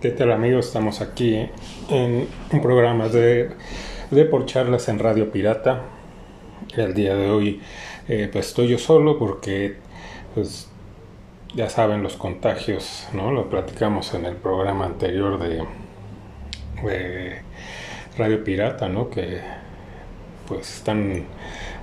[0.00, 0.68] ¿Qué tal amigos?
[0.68, 1.46] Estamos aquí
[1.90, 3.50] en un programa de,
[4.10, 5.82] de por charlas en Radio Pirata.
[6.74, 7.60] El día de hoy
[8.08, 9.76] eh, pues estoy yo solo porque
[10.34, 10.70] pues
[11.54, 13.30] ya saben los contagios, ¿no?
[13.30, 15.66] Lo platicamos en el programa anterior de,
[18.16, 19.10] Radio Pirata, ¿no?
[19.10, 19.42] Que
[20.48, 21.26] pues están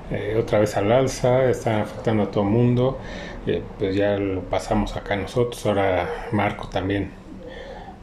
[0.09, 2.97] eh, otra vez al alza, están afectando a todo el mundo.
[3.45, 7.26] Eh, pues ya lo pasamos acá nosotros, ahora Marco también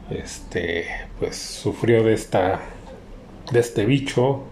[0.09, 0.87] este
[1.19, 2.61] pues sufrió de esta
[3.51, 4.43] de este bicho.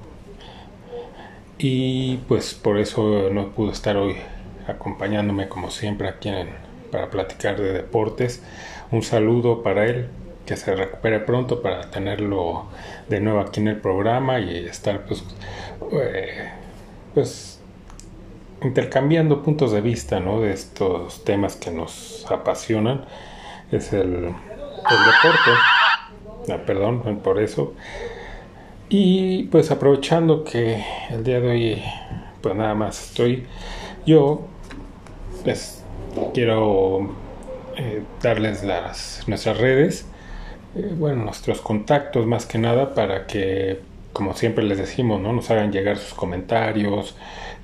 [1.58, 4.16] Y pues por eso no pudo estar hoy
[4.68, 6.30] acompañándome como siempre aquí
[6.92, 8.44] para platicar de deportes.
[8.92, 10.10] Un saludo para él
[10.46, 12.66] que se recupere pronto para tenerlo
[13.08, 15.24] de nuevo aquí en el programa y estar pues
[15.94, 16.50] eh,
[17.14, 17.62] pues
[18.62, 20.42] intercambiando puntos de vista ¿no?
[20.42, 23.06] de estos temas que nos apasionan.
[23.72, 24.34] Es el,
[24.90, 25.52] el deporte.
[26.52, 27.74] Ah, perdón por eso.
[28.90, 31.84] Y pues aprovechando que el día de hoy
[32.42, 33.46] pues nada más estoy
[34.06, 34.46] yo
[35.44, 35.84] pues
[36.34, 37.10] quiero
[37.78, 40.06] eh, darles las nuestras redes
[40.76, 43.80] eh, bueno nuestros contactos más que nada para que
[44.12, 47.16] como siempre les decimos no nos hagan llegar sus comentarios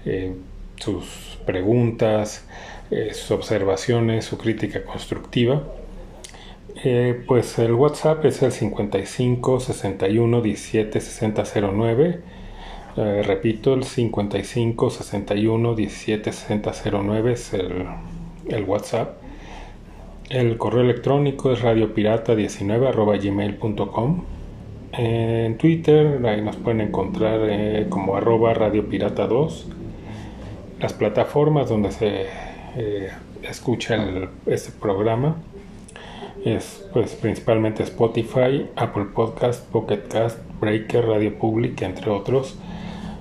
[0.06, 0.34] eh,
[0.80, 2.46] sus preguntas,
[2.90, 5.64] sus observaciones, su crítica constructiva.
[6.84, 12.20] Eh, pues el WhatsApp es el 55 61 17 60 09.
[13.24, 17.86] repito, el 55 61 17 60 09 es el,
[18.48, 19.18] el WhatsApp.
[20.30, 24.24] El correo electrónico es radiopirata19 gmail.com.
[24.94, 29.66] En Twitter ahí nos pueden encontrar eh, como arroba radiopirata2
[30.80, 32.26] las plataformas donde se
[32.76, 33.10] eh,
[33.44, 33.98] escucha
[34.46, 35.36] este programa
[36.46, 42.58] es pues principalmente Spotify, Apple Podcast, Pocket Cast, Breaker, Radio Public, entre otros.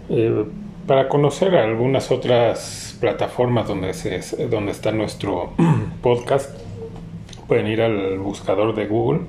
[0.08, 0.44] Eh,
[0.86, 5.52] para conocer algunas otras plataformas donde, se, donde está nuestro
[6.02, 6.58] podcast,
[7.46, 9.20] pueden ir al buscador de Google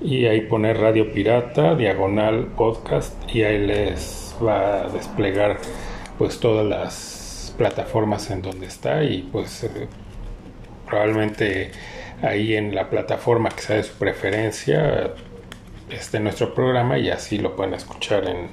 [0.00, 5.58] y ahí poner Radio Pirata, diagonal podcast y ahí les va a desplegar
[6.16, 9.88] pues todas las plataformas en donde está y pues eh,
[10.86, 11.72] probablemente
[12.22, 15.14] ahí en la plataforma que sea de su preferencia
[15.90, 18.48] esté nuestro programa y así lo pueden escuchar en,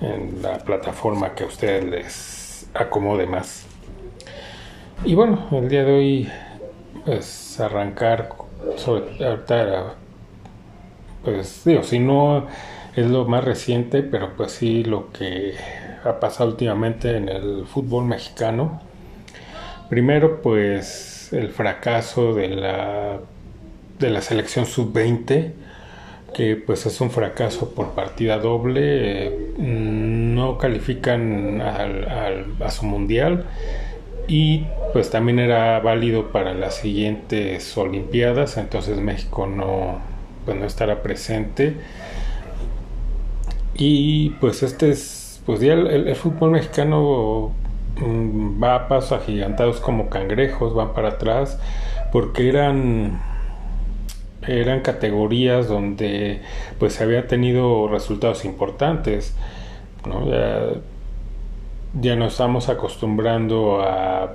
[0.00, 3.66] en la plataforma que a ustedes les acomode más.
[5.04, 6.28] Y bueno, el día de hoy
[7.04, 8.30] pues arrancar
[8.76, 9.94] sobre ahorita
[11.24, 12.46] pues digo, si no
[12.94, 15.54] es lo más reciente, pero pues sí lo que
[16.04, 18.80] ha pasado últimamente en el fútbol mexicano.
[19.88, 23.18] Primero, pues el fracaso de la,
[23.98, 25.52] de la selección sub-20,
[26.34, 33.44] que pues es un fracaso por partida doble, no califican a su mundial
[34.26, 39.98] y pues también era válido para las siguientes Olimpiadas, entonces México no,
[40.44, 41.74] pues, no estará presente.
[43.74, 47.52] Y pues este es pues ya el, fútbol mexicano
[48.02, 51.58] va a pasos agigantados como cangrejos, van para atrás,
[52.12, 53.20] porque eran
[54.46, 56.42] eran categorías donde
[56.78, 59.34] pues se había tenido resultados importantes
[60.06, 60.28] ¿no?
[61.94, 64.34] ya, nos estamos acostumbrando a,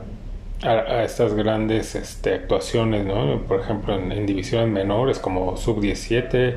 [0.63, 3.41] a, estas grandes este, actuaciones ¿no?
[3.41, 6.55] por ejemplo en, en divisiones menores como sub 17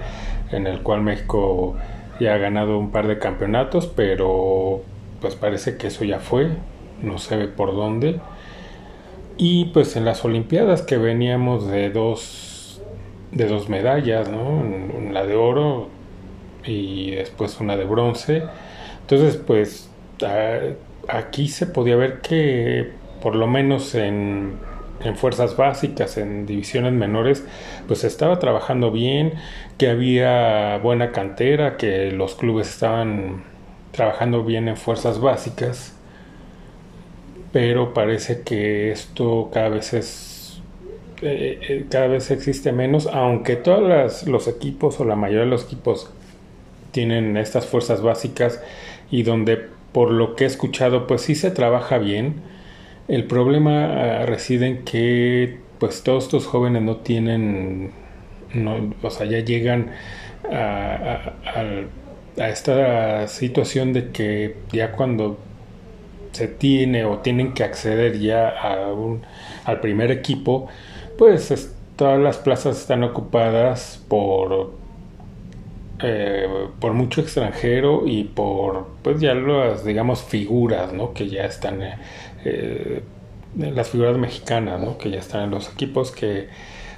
[0.52, 1.76] en el cual México
[2.20, 4.82] ya ha ganado un par de campeonatos, pero
[5.20, 6.50] pues parece que eso ya fue,
[7.02, 8.20] no se ve por dónde.
[9.36, 12.80] Y pues en las Olimpiadas que veníamos de dos,
[13.30, 14.62] de dos medallas, ¿no?
[15.26, 15.88] De oro
[16.64, 18.42] y después una de bronce.
[19.00, 19.90] Entonces pues
[21.08, 24.58] aquí se podía ver que por lo menos en
[25.04, 27.44] en fuerzas básicas, en divisiones menores,
[27.86, 29.34] pues estaba trabajando bien,
[29.78, 33.44] que había buena cantera, que los clubes estaban
[33.92, 35.96] trabajando bien en fuerzas básicas,
[37.52, 40.32] pero parece que esto cada vez es
[41.22, 45.66] eh, eh, cada vez existe menos, aunque todos los equipos o la mayoría de los
[45.66, 46.10] equipos
[46.90, 48.60] tienen estas fuerzas básicas
[49.08, 52.42] y donde por lo que he escuchado pues sí se trabaja bien,
[53.06, 57.92] el problema ah, reside en que pues todos estos jóvenes no tienen,
[58.54, 59.92] no, o sea, ya llegan
[60.50, 61.34] a,
[62.36, 65.38] a, esta situación de que ya cuando
[66.32, 69.22] se tiene o tienen que acceder ya a un,
[69.64, 70.68] al primer equipo,
[71.18, 74.72] pues todas las plazas están ocupadas por
[76.04, 76.48] eh,
[76.80, 81.12] por mucho extranjero y por pues ya las digamos figuras ¿no?
[81.12, 81.78] que ya están
[82.44, 83.02] eh,
[83.54, 84.98] las figuras mexicanas ¿no?
[84.98, 86.48] que ya están en los equipos que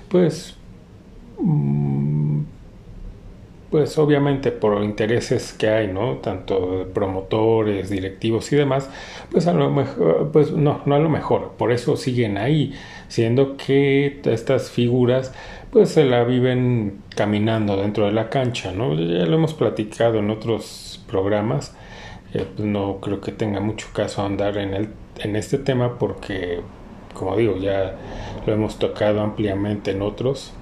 [0.09, 0.57] pues
[3.75, 6.19] pues obviamente por intereses que hay, ¿no?
[6.19, 8.89] Tanto promotores, directivos y demás,
[9.33, 12.73] pues a lo mejor, pues no, no a lo mejor, por eso siguen ahí,
[13.09, 15.35] siendo que estas figuras
[15.73, 18.95] pues se la viven caminando dentro de la cancha, ¿no?
[18.95, 21.75] Ya lo hemos platicado en otros programas,
[22.33, 24.89] eh, pues no creo que tenga mucho caso andar en, el,
[25.19, 26.61] en este tema porque,
[27.13, 27.97] como digo, ya
[28.47, 30.53] lo hemos tocado ampliamente en otros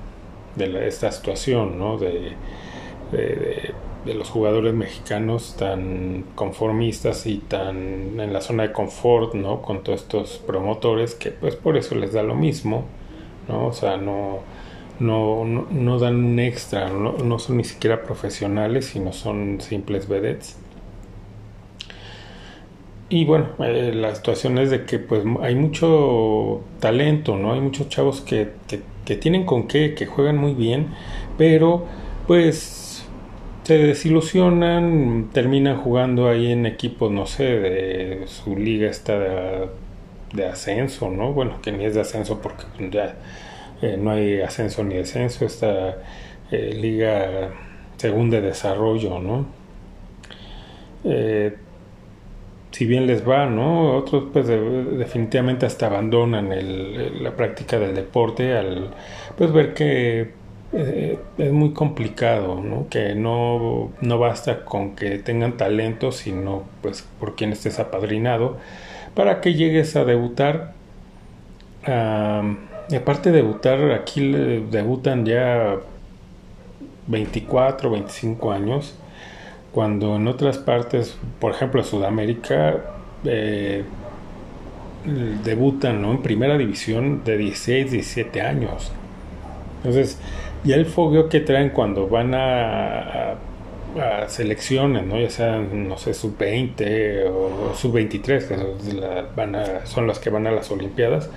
[0.57, 1.99] de esta situación, ¿no?
[1.99, 2.33] De,
[3.13, 3.75] de,
[4.15, 9.63] los jugadores mexicanos tan conformistas y tan en la zona de confort, ¿no?
[9.63, 12.85] Con todos estos promotores que pues por eso les da lo mismo,
[13.49, 13.67] ¿no?
[13.67, 14.41] O sea, no
[15.03, 20.57] no, no, dan un extra, no, son ni siquiera profesionales, sino son simples vedettes.
[23.09, 27.53] Y bueno, eh, la situación es de que pues hay mucho talento, ¿no?
[27.53, 28.53] Hay muchos chavos que,
[29.05, 30.87] que, tienen con qué, que juegan muy bien,
[31.37, 31.85] pero
[32.27, 32.82] pues
[33.65, 39.69] se desilusionan, terminan jugando ahí en equipos, no sé, de su liga está de,
[40.33, 41.33] de ascenso, ¿no?
[41.33, 43.15] Bueno, que ni es de ascenso porque ya
[43.83, 45.99] eh, no hay ascenso ni descenso, esta
[46.51, 47.51] eh, liga
[47.97, 49.47] según de desarrollo, ¿no?
[51.05, 51.57] Eh,
[52.73, 53.97] si bien les va, ¿no?
[53.97, 56.51] Otros pues definitivamente hasta abandonan
[57.23, 58.91] la práctica del deporte al
[59.37, 60.42] pues ver que
[60.73, 62.89] es muy complicado, ¿no?
[62.89, 68.57] Que no, no basta con que tengan talento, sino pues por quien estés apadrinado
[69.15, 70.73] para que llegues a debutar.
[71.87, 74.33] Y aparte de debutar, aquí
[74.71, 75.77] debutan ya
[77.07, 78.95] 24, 25 años,
[79.73, 82.77] cuando en otras partes, por ejemplo Sudamérica,
[83.25, 83.85] eh,
[85.45, 88.93] debutan en primera división de 16, 17 años.
[89.79, 90.19] Entonces,
[90.65, 93.35] ya el fogueo que traen cuando van a,
[94.29, 95.21] selecciones, ¿no?
[95.21, 101.29] ya sean, no sé, sub-20 o sub-23, que son las que van a las Olimpiadas,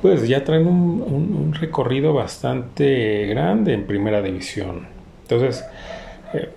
[0.00, 4.86] pues ya traen un, recorrido bastante grande en primera división.
[5.22, 5.64] Entonces,
[6.32, 6.48] eh,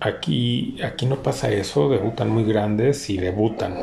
[0.00, 3.76] aquí, aquí no pasa eso, debutan muy grandes y debutan.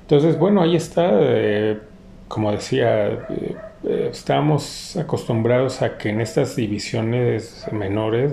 [0.00, 1.78] Entonces, bueno, ahí está, eh,
[2.28, 8.32] como decía, eh, estamos acostumbrados a que en estas divisiones menores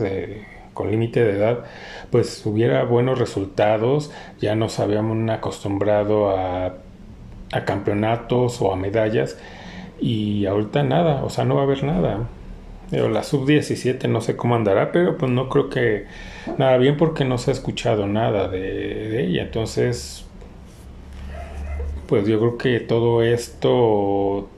[0.74, 1.66] con límite de edad,
[2.12, 6.76] pues hubiera buenos resultados, ya nos habíamos acostumbrado a
[7.52, 9.38] a campeonatos o a medallas
[10.00, 12.28] y ahorita nada, o sea, no va a haber nada.
[12.92, 16.06] La sub-17 no sé cómo andará, pero pues no creo que
[16.58, 19.44] nada bien porque no se ha escuchado nada de, ella.
[19.44, 20.26] Entonces,
[22.08, 24.50] pues yo creo que todo esto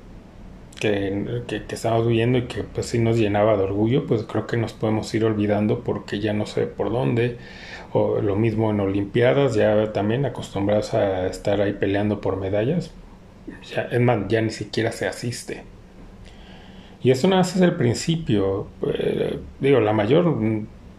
[0.82, 4.58] que, que, estamos viendo y que pues sí nos llenaba de orgullo, pues creo que
[4.58, 7.38] nos podemos ir olvidando porque ya no sé por dónde
[7.94, 12.92] o lo mismo en Olimpiadas, ya también acostumbrados a estar ahí peleando por medallas.
[13.74, 15.64] Ya, es más, ya ni siquiera se asiste.
[17.04, 18.68] Y eso nada más es el principio.
[18.88, 20.38] Eh, digo, la mayor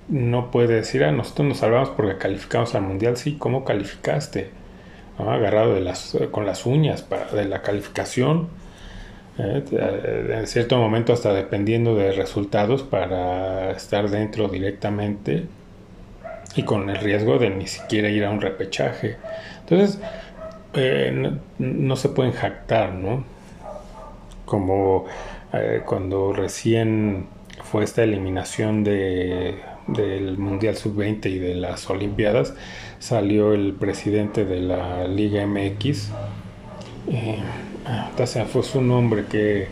[0.09, 3.17] no puede decir, ah, nosotros nos salvamos porque calificamos al mundial.
[3.17, 4.51] Sí, ¿cómo calificaste?
[5.19, 8.49] Agarrado de las, con las uñas de la calificación.
[9.39, 15.47] Eh, en cierto momento hasta dependiendo de resultados para estar dentro directamente
[16.55, 19.17] y con el riesgo de ni siquiera ir a un repechaje.
[19.61, 19.99] Entonces,
[20.75, 23.25] eh, no, se pueden jactar, ¿no?
[24.45, 25.07] Como
[25.53, 27.27] eh, cuando recién
[27.63, 32.55] fue esta eliminación de, del Mundial Sub-20 y de las Olimpiadas,
[32.99, 36.11] salió el presidente de la Liga MX,
[38.25, 39.69] se fue su nombre, que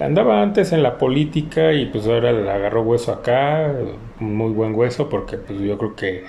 [0.00, 3.72] andaba antes en la política y pues ahora le agarró hueso acá,
[4.18, 6.24] muy buen hueso, porque pues yo creo que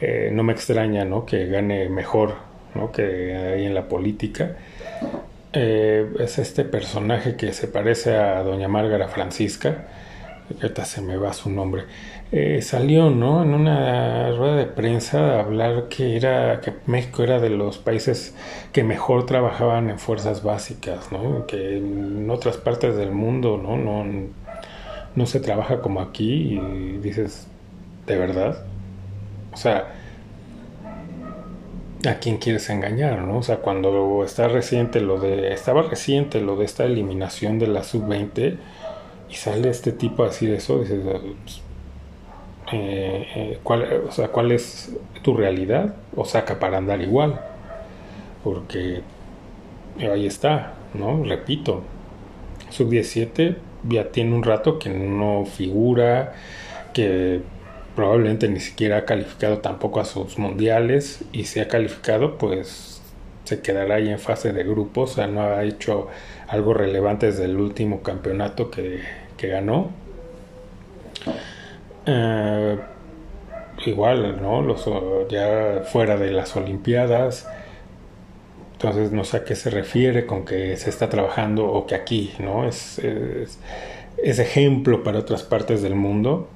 [0.00, 1.26] eh, no me extraña, ¿no?
[1.26, 2.34] Que gane mejor,
[2.74, 2.90] ¿no?
[2.90, 4.56] Que ahí en la política.
[5.52, 9.88] Eh, es este personaje que se parece a doña Márgara Francisca,
[10.54, 11.84] ahorita se me va su nombre,
[12.32, 13.42] eh, salió, ¿no?
[13.42, 18.34] En una rueda de prensa a hablar que era que México era de los países
[18.72, 21.46] que mejor trabajaban en fuerzas básicas, ¿no?
[21.46, 23.76] Que en otras partes del mundo, ¿no?
[23.76, 24.04] No,
[25.14, 27.48] no se trabaja como aquí y dices,
[28.06, 28.64] ¿de verdad?
[29.52, 29.92] O sea,
[32.08, 33.38] a quién quieres engañar, ¿no?
[33.38, 37.84] O sea, cuando está reciente lo de, estaba reciente lo de esta eliminación de la
[37.84, 38.56] sub-20
[39.28, 41.62] y sale este tipo así de eso, dices, pues,
[42.72, 45.94] eh, eh, ¿cuál, o sea, ¿cuál es tu realidad?
[46.16, 47.40] O saca para andar igual,
[48.42, 49.02] porque
[50.00, 51.22] ahí está, ¿no?
[51.24, 51.82] Repito,
[52.70, 53.56] sub-17
[53.88, 56.34] ya tiene un rato que no figura,
[56.94, 57.42] que
[57.94, 63.02] probablemente ni siquiera ha calificado tampoco a sus mundiales y si ha calificado pues
[63.44, 66.08] se quedará ahí en fase de grupos, o sea, no ha hecho
[66.48, 69.00] algo relevante desde el último campeonato que,
[69.36, 69.90] que ganó.
[72.06, 72.78] Eh,
[73.86, 74.62] igual, ¿no?
[74.62, 74.88] Los,
[75.28, 77.48] ya fuera de las Olimpiadas,
[78.72, 82.32] entonces no sé a qué se refiere con que se está trabajando o que aquí,
[82.40, 82.66] ¿no?
[82.66, 83.58] Es, es,
[84.38, 86.48] ejemplo para otras partes del mundo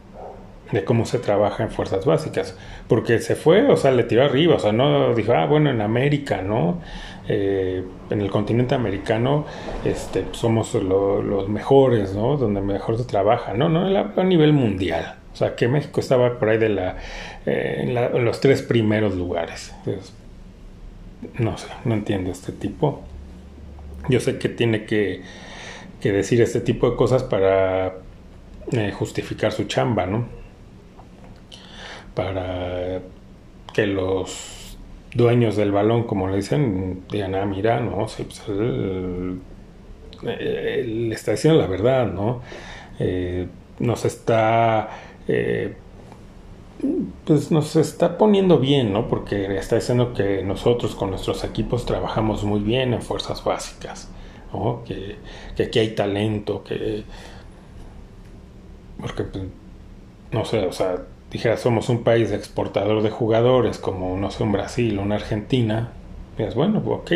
[0.72, 4.56] de cómo se trabaja en fuerzas básicas, porque se fue, o sea, le tiró arriba,
[4.56, 6.80] o sea, no dijo, ah, bueno, en América, ¿no?
[7.28, 9.46] Eh, en el continente americano
[9.84, 12.36] este, somos los mejores, ¿no?
[12.36, 16.48] Donde mejor se trabaja, no, no, a, nivel mundial, o sea, que México estaba por
[16.48, 16.96] ahí de la,
[17.44, 19.74] eh, en, los tres primeros lugares.
[21.38, 23.02] no sé, no entiendo este tipo.
[24.08, 25.20] Yo sé que tiene que,
[26.00, 27.98] que decir este tipo de cosas para
[28.72, 30.26] eh, justificar su chamba, ¿no?
[32.16, 33.02] para
[33.74, 34.78] que los
[35.14, 38.42] dueños del balón, como le dicen, digan, ah, mira, no, sí, pues
[40.24, 42.40] él, está diciendo la verdad, ¿no?
[42.98, 43.46] Eh,
[43.78, 44.88] nos está,
[45.28, 45.76] eh,
[47.24, 49.08] pues nos está poniendo bien, ¿no?
[49.08, 54.10] Porque está diciendo que nosotros con nuestros equipos trabajamos muy bien en fuerzas básicas.
[54.86, 55.16] Que,
[55.62, 57.04] aquí hay talento, que...
[59.00, 59.44] Porque, pues,
[60.32, 64.52] no sé, o sea, dijera, somos un país exportador de jugadores, como no sé, un
[64.52, 65.92] Brasil, una Argentina,
[66.36, 67.10] pues bueno, ok,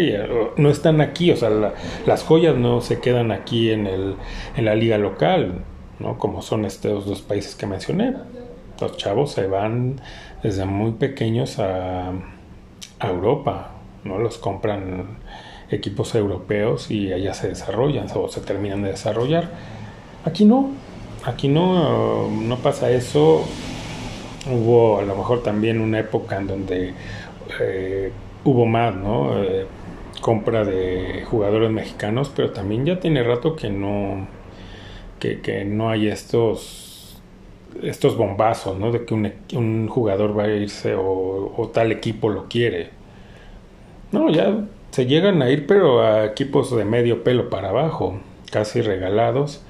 [0.57, 1.51] no están aquí, o sea,
[2.07, 4.17] las joyas no se quedan aquí en, el,
[4.57, 5.65] en la liga local,
[6.01, 6.19] ¿no?
[6.19, 8.15] Como son estos dos países que mencioné.
[8.81, 10.01] Los chavos se van
[10.43, 12.11] desde muy pequeños a,
[12.99, 13.73] a Europa,
[14.05, 14.19] ¿no?
[14.19, 15.19] Los compran
[15.71, 19.51] equipos europeos y allá se desarrollan o se terminan de desarrollar.
[20.25, 20.71] Aquí no,
[21.25, 23.45] aquí no, no pasa eso
[24.49, 26.95] hubo a lo mejor también una época en donde
[27.61, 28.13] eh,
[28.45, 29.43] hubo más, ¿no?
[29.43, 29.67] Eh,
[30.21, 34.27] compra de jugadores mexicanos, pero también ya tiene rato que no
[35.21, 37.21] que, no hay estos
[37.83, 38.91] estos bombazos, ¿no?
[38.91, 42.91] De que un, jugador va a irse o, o, tal equipo lo quiere.
[44.11, 48.19] No, ya se llegan a ir, pero a equipos de medio pelo para abajo,
[48.51, 49.63] casi regalados.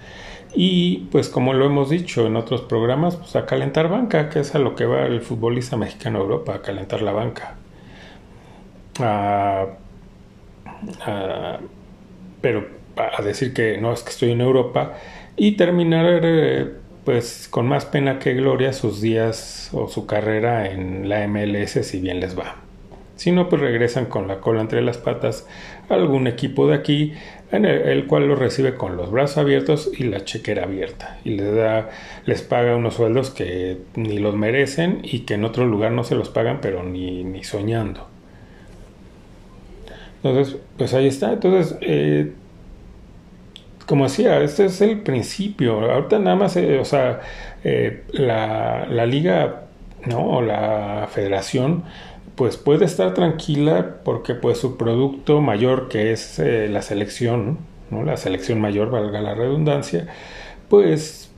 [0.54, 4.54] Y pues como lo hemos dicho en otros programas, pues a calentar banca, que es
[4.54, 7.56] a lo que va el futbolista mexicano a Europa, a calentar la banca.
[12.40, 12.66] pero
[12.96, 14.94] a decir que no es que estoy en Europa
[15.42, 16.70] y terminar eh,
[17.06, 21.98] pues con más pena que gloria sus días o su carrera en la MLS si
[21.98, 22.56] bien les va.
[23.16, 25.48] Si no, pues regresan con la cola entre las patas
[25.88, 27.14] a algún equipo de aquí
[27.52, 31.18] en el, cual lo recibe con los brazos abiertos y la chequera abierta.
[31.24, 31.88] Y les da
[32.26, 36.16] les paga unos sueldos que ni los merecen y que en otro lugar no se
[36.16, 38.08] los pagan pero ni, ni soñando.
[40.22, 41.32] Entonces pues ahí está.
[41.32, 42.30] Entonces eh,
[43.90, 47.22] como decía este es el principio ahorita nada más eh, o sea
[47.64, 49.62] eh, la, liga
[50.06, 51.82] no o la federación
[52.36, 57.58] pues puede estar tranquila porque pues su producto mayor que es eh, la selección,
[57.90, 58.04] ¿no?
[58.04, 60.06] la selección mayor, valga la redundancia,
[60.68, 61.32] pues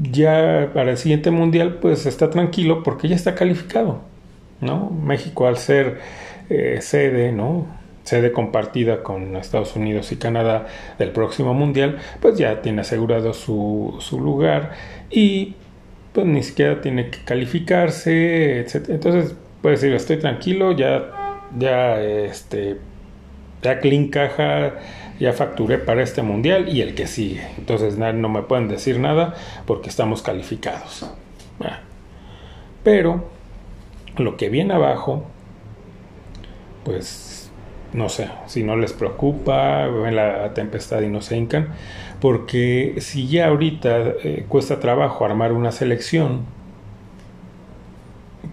[0.00, 4.02] ya para el siguiente mundial pues está tranquilo porque ya está calificado,
[4.60, 4.90] ¿no?
[4.90, 5.98] México al ser
[6.80, 7.66] sede, ¿no?
[8.08, 10.66] Sede compartida con Estados Unidos y Canadá
[10.98, 14.72] del próximo mundial, pues ya tiene asegurado su, su lugar
[15.10, 15.54] y
[16.12, 18.88] pues ni siquiera tiene que calificarse, etc.
[18.88, 22.78] Entonces, puede decir, estoy tranquilo, ya, ya, este,
[23.62, 24.76] ya clean caja,
[25.20, 27.46] ya facturé para este mundial y el que sigue.
[27.58, 29.34] Entonces no me pueden decir nada
[29.66, 31.06] porque estamos calificados.
[32.82, 33.28] Pero
[34.16, 35.24] lo que viene abajo,
[36.84, 37.37] pues
[37.92, 41.68] no sé, si no les preocupa, ven la tempestad y no se hincan,
[42.20, 46.42] porque si ya ahorita eh, cuesta trabajo armar una selección,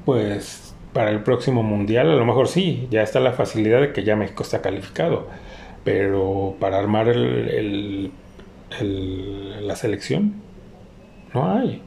[0.06, 4.04] pues para el próximo mundial, a lo mejor sí, ya está la facilidad de que
[4.04, 5.28] ya México está calificado,
[5.84, 8.12] pero para armar el,
[8.80, 10.36] la selección,
[11.34, 11.82] no hay,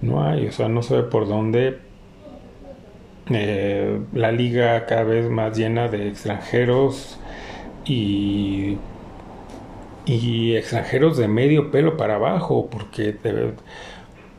[0.00, 1.87] no hay, o sea, no ve por dónde
[3.30, 7.18] eh, la liga cada vez más llena de extranjeros
[7.84, 8.78] y,
[10.06, 13.16] y extranjeros de medio pelo para abajo, porque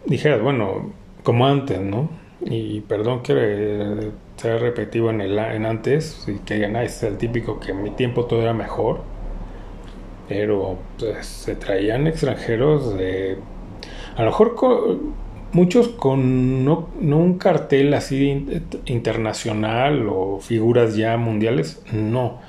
[0.06, 0.92] dijeras, bueno,
[1.24, 2.10] como antes, ¿no?
[2.42, 7.18] Y perdón que sea repetitivo en el en antes y que digan, ah, es el
[7.18, 9.02] típico que en mi tiempo todo era mejor.
[10.28, 13.38] Pero pues, se traían extranjeros de.
[14.16, 14.56] A lo mejor
[15.52, 18.46] muchos con no, un cartel así
[18.86, 22.40] internacional o figuras ya mundiales, no.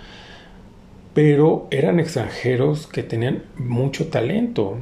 [1.15, 4.79] Pero eran extranjeros que tenían mucho talento.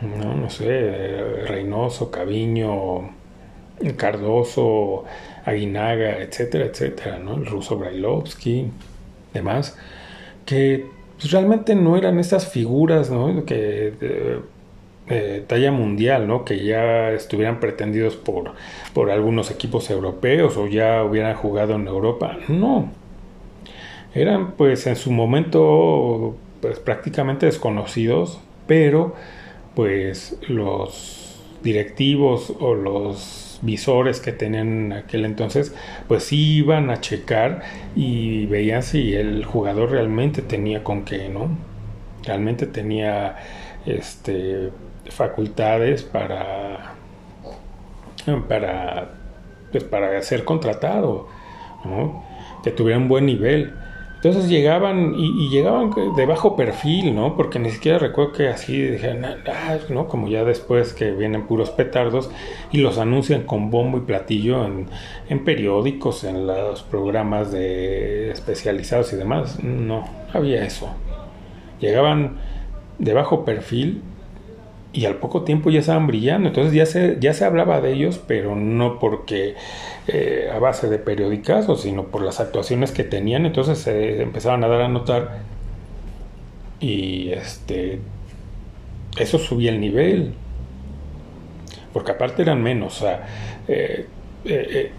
[0.00, 3.10] No, no sé, Reynoso, Caviño,
[3.96, 5.04] Cardoso,
[5.44, 7.36] Aguinaga, etcétera, etcétera, ¿no?
[7.36, 8.66] El ruso Brailovsky,
[9.32, 9.76] demás,
[10.44, 10.86] que
[11.18, 13.44] pues, realmente no eran estas figuras, ¿no?
[13.44, 14.40] Que
[15.08, 16.44] de, talla mundial, ¿no?
[16.44, 18.52] Que ya estuvieran pretendidos por,
[18.94, 22.38] por algunos equipos europeos o ya hubieran jugado en Europa.
[22.48, 22.90] No.
[24.14, 29.14] Eran pues en su momento pues prácticamente desconocidos, pero
[29.74, 35.74] pues los directivos o los visores que tenían en aquel entonces,
[36.08, 37.62] pues iban a checar
[37.94, 41.48] y veían si el jugador realmente tenía con qué, ¿no?
[42.24, 43.36] Realmente tenía
[43.86, 44.70] este
[45.10, 46.94] facultades para
[48.48, 49.10] para
[49.70, 51.28] pues para ser contratado,
[51.84, 52.24] ¿no?
[52.62, 53.72] Que tuviera un buen nivel.
[54.16, 57.34] Entonces llegaban y, llegaban de bajo perfil, ¿no?
[57.36, 60.06] Porque ni siquiera recuerdo que así dijeron, ah, ¿no?
[60.06, 62.30] Como ya después que vienen puros petardos
[62.70, 64.86] y los anuncian con bombo y platillo en,
[65.28, 69.58] en periódicos, en los programas de especializados y demás.
[69.64, 70.88] No, había eso.
[71.80, 72.36] Llegaban
[73.00, 74.02] de bajo perfil
[74.92, 76.48] y al poco tiempo ya estaban brillando.
[76.48, 79.54] Entonces ya se, ya se hablaba de ellos, pero no porque
[80.06, 83.46] eh, a base de periodicazos, sino por las actuaciones que tenían.
[83.46, 85.40] Entonces se empezaban a dar a notar
[86.80, 88.00] y este
[89.18, 90.34] eso subía el nivel.
[91.92, 93.04] Porque aparte eran menos,
[93.68, 94.06] eh,
[94.44, 94.90] eh,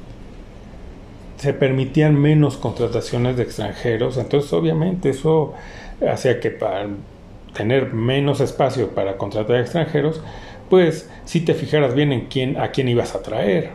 [1.38, 4.18] se permitían menos contrataciones de extranjeros.
[4.18, 5.54] Entonces obviamente eso
[6.08, 6.88] hacía que para
[7.54, 10.22] tener menos espacio para contratar extranjeros,
[10.70, 13.72] pues si te fijaras bien en quién, a quién ibas a traer.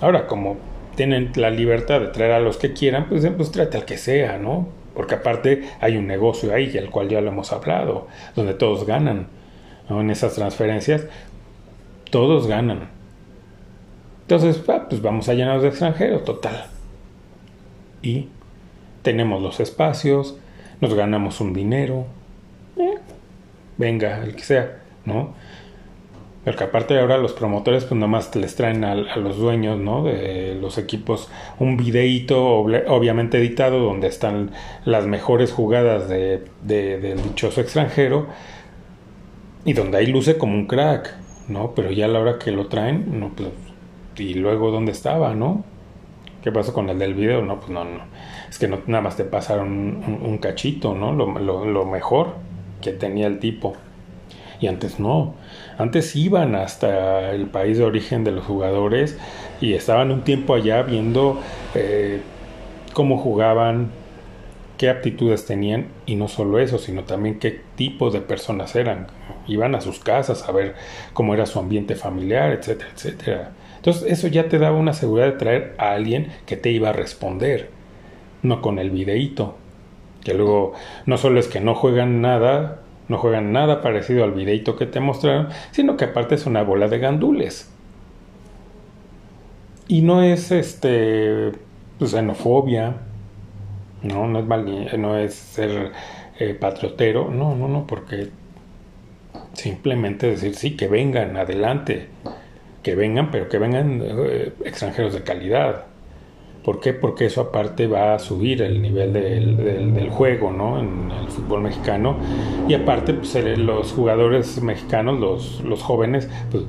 [0.00, 0.56] Ahora, como
[0.96, 4.38] tienen la libertad de traer a los que quieran, pues, pues trate al que sea,
[4.38, 4.68] ¿no?
[4.94, 9.28] Porque aparte hay un negocio ahí, el cual ya lo hemos hablado, donde todos ganan.
[9.88, 11.06] En esas transferencias,
[12.10, 12.88] todos ganan.
[14.22, 16.66] Entonces, ah, pues vamos a llenarnos de extranjeros, total.
[18.02, 18.28] Y
[19.02, 20.36] tenemos los espacios,
[20.80, 22.06] nos ganamos un dinero,
[23.80, 25.34] venga, el que sea, ¿no?
[26.44, 30.04] Porque aparte ahora los promotores pues nomás les traen a, los dueños, ¿no?
[30.04, 34.52] De los equipos un videíto obviamente editado donde están
[34.84, 38.26] las mejores jugadas de, del dichoso extranjero
[39.64, 41.14] y donde ahí luce como un crack,
[41.48, 41.74] ¿no?
[41.74, 43.50] Pero ya a la hora que lo traen, no, pues,
[44.16, 45.64] y luego dónde estaba, ¿no?
[46.42, 47.42] ¿Qué pasó con el del video?
[47.42, 48.00] No, pues no, no.
[48.48, 51.12] Es que no, nada más te pasaron un, cachito, ¿no?
[51.12, 52.49] Lo, lo mejor
[52.80, 53.76] que tenía el tipo.
[54.60, 55.34] Y antes no.
[55.78, 59.18] Antes iban hasta el país de origen de los jugadores
[59.60, 61.40] y estaban un tiempo allá viendo
[61.74, 62.20] eh,
[62.92, 63.90] cómo jugaban,
[64.76, 69.08] qué aptitudes tenían y no solo eso, sino también qué tipo de personas eran.
[69.46, 70.74] Iban a sus casas a ver
[71.12, 73.50] cómo era su ambiente familiar, etcétera, etcétera.
[73.76, 76.92] Entonces eso ya te daba una seguridad de traer a alguien que te iba a
[76.92, 77.70] responder,
[78.42, 79.56] no con el videíto.
[80.22, 80.74] Que luego
[81.06, 85.00] no solo es que no juegan nada, no juegan nada parecido al videito que te
[85.00, 87.70] mostraron, sino que aparte es una bola de gandules.
[89.88, 91.52] Y no es este
[91.98, 92.96] pues, xenofobia,
[94.02, 95.92] no, no es mal, no es ser
[96.38, 98.28] eh, patriotero, no, no, no, porque
[99.52, 102.08] simplemente decir sí, que vengan, adelante,
[102.82, 105.86] que vengan, pero que vengan eh, extranjeros de calidad.
[106.64, 106.92] ¿Por qué?
[106.92, 110.78] Porque eso aparte va a subir el nivel del, juego ¿no?
[110.78, 112.16] en el fútbol mexicano
[112.68, 116.64] y aparte pues, los jugadores mexicanos, los, los jóvenes, pues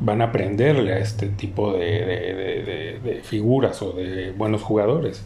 [0.00, 5.24] van a aprenderle a este tipo de, de, figuras o de buenos jugadores.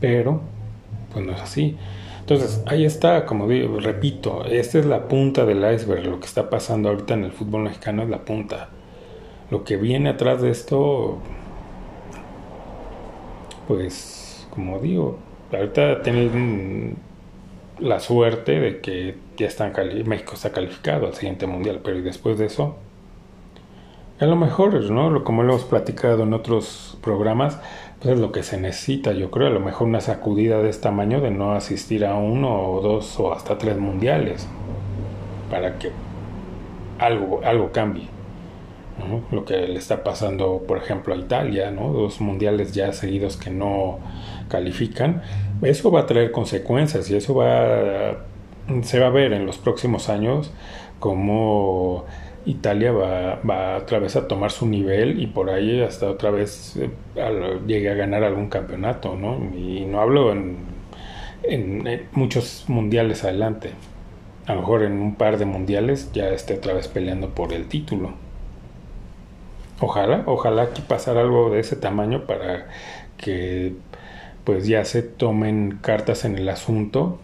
[0.00, 0.40] Pero,
[1.12, 1.76] pues no es así.
[2.20, 6.04] Entonces, ahí está, como digo, repito, esta es la punta del iceberg.
[6.04, 8.68] Lo que está pasando ahorita en el fútbol mexicano es la punta.
[9.50, 11.18] Lo que viene atrás de esto,
[13.68, 15.18] pues, como digo,
[15.52, 16.96] ahorita tienen
[17.78, 19.72] la suerte de que ya están
[20.06, 22.76] México está calificado al siguiente mundial, pero después de eso,
[24.20, 25.22] A lo mejor, ¿no?
[25.24, 27.60] Como lo hemos platicado en otros programas,
[28.00, 30.84] pues es lo que se necesita, yo creo, a lo mejor una sacudida de este
[30.84, 34.48] tamaño de no asistir a uno o dos o hasta tres mundiales
[35.50, 35.92] para que
[36.98, 38.17] algo, algo cambie.
[39.30, 41.92] Lo que le está pasando, por ejemplo, a Italia, ¿no?
[41.92, 43.98] Dos mundiales ya seguidos que no
[44.48, 45.22] califican.
[45.62, 48.16] Eso va a traer consecuencias y eso va
[48.82, 50.52] se va a ver en los próximos años
[50.98, 52.04] como
[52.46, 56.76] Italia va, va otra vez a tomar su nivel y por ahí hasta otra vez
[56.76, 56.90] eh,
[57.66, 59.38] llegue a ganar algún campeonato, ¿no?
[59.56, 60.56] Y no hablo en,
[61.42, 63.70] en, muchos mundiales adelante.
[64.46, 67.66] A lo mejor en un par de mundiales ya esté otra vez peleando por el
[67.68, 68.14] título.
[69.80, 72.66] Ojalá, ojalá que pasara algo de ese tamaño para
[73.16, 73.74] que
[74.44, 77.18] pues ya se tomen cartas en el asunto.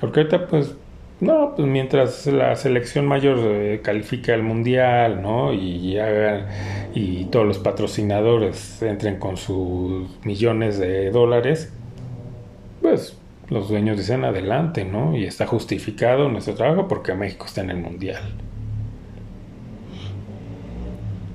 [0.00, 0.76] Porque ahorita pues
[1.20, 5.52] no, pues mientras la selección mayor eh, califica el mundial, ¿no?
[5.54, 6.46] Y hagan,
[6.94, 11.72] y todos los patrocinadores entren con sus millones de dólares,
[12.82, 13.16] pues
[13.48, 15.16] los dueños dicen adelante, ¿no?
[15.16, 18.22] Y está justificado nuestro trabajo porque México está en el mundial.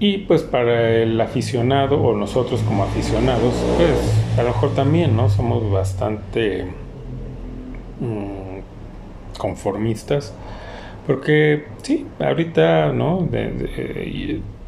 [0.02, 5.30] Y pues para el aficionado o nosotros como aficionados, pues a lo mejor también, ¿no?
[5.30, 6.66] Somos bastante...
[8.02, 8.42] Mm,
[9.42, 10.34] conformistas,
[11.08, 13.28] porque sí, ahorita, ¿no?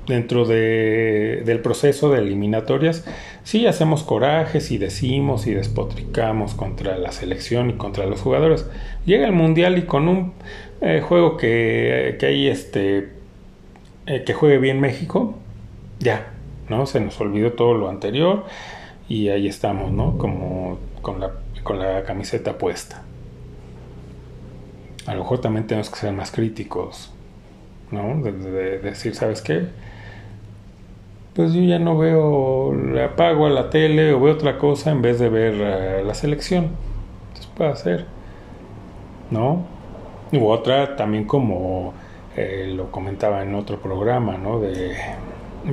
[0.07, 3.05] dentro de, del proceso de eliminatorias,
[3.43, 8.67] sí hacemos corajes y decimos y despotricamos contra la selección y contra los jugadores.
[9.05, 10.33] Llega el mundial y con un
[10.81, 13.12] eh, juego que, que hay este
[14.05, 15.35] eh, que juegue bien México,
[15.99, 16.33] ya,
[16.69, 16.85] ¿no?
[16.85, 18.45] Se nos olvidó todo lo anterior
[19.09, 20.17] y ahí estamos, ¿no?
[20.17, 21.31] Como con la,
[21.63, 23.03] con la camiseta puesta
[25.05, 27.11] a lo mejor también tenemos que ser más críticos,
[27.91, 28.21] ¿no?
[28.21, 29.67] De, decir, ¿sabes qué?
[31.35, 35.01] Pues yo ya no veo, le apago a la tele o veo otra cosa en
[35.01, 36.69] vez de ver eh, la selección.
[37.27, 38.05] Entonces puede hacer,
[39.31, 39.65] ¿no?
[40.31, 41.93] U otra también como
[42.35, 44.59] eh, lo comentaba en otro programa, ¿no?
[44.59, 44.95] De,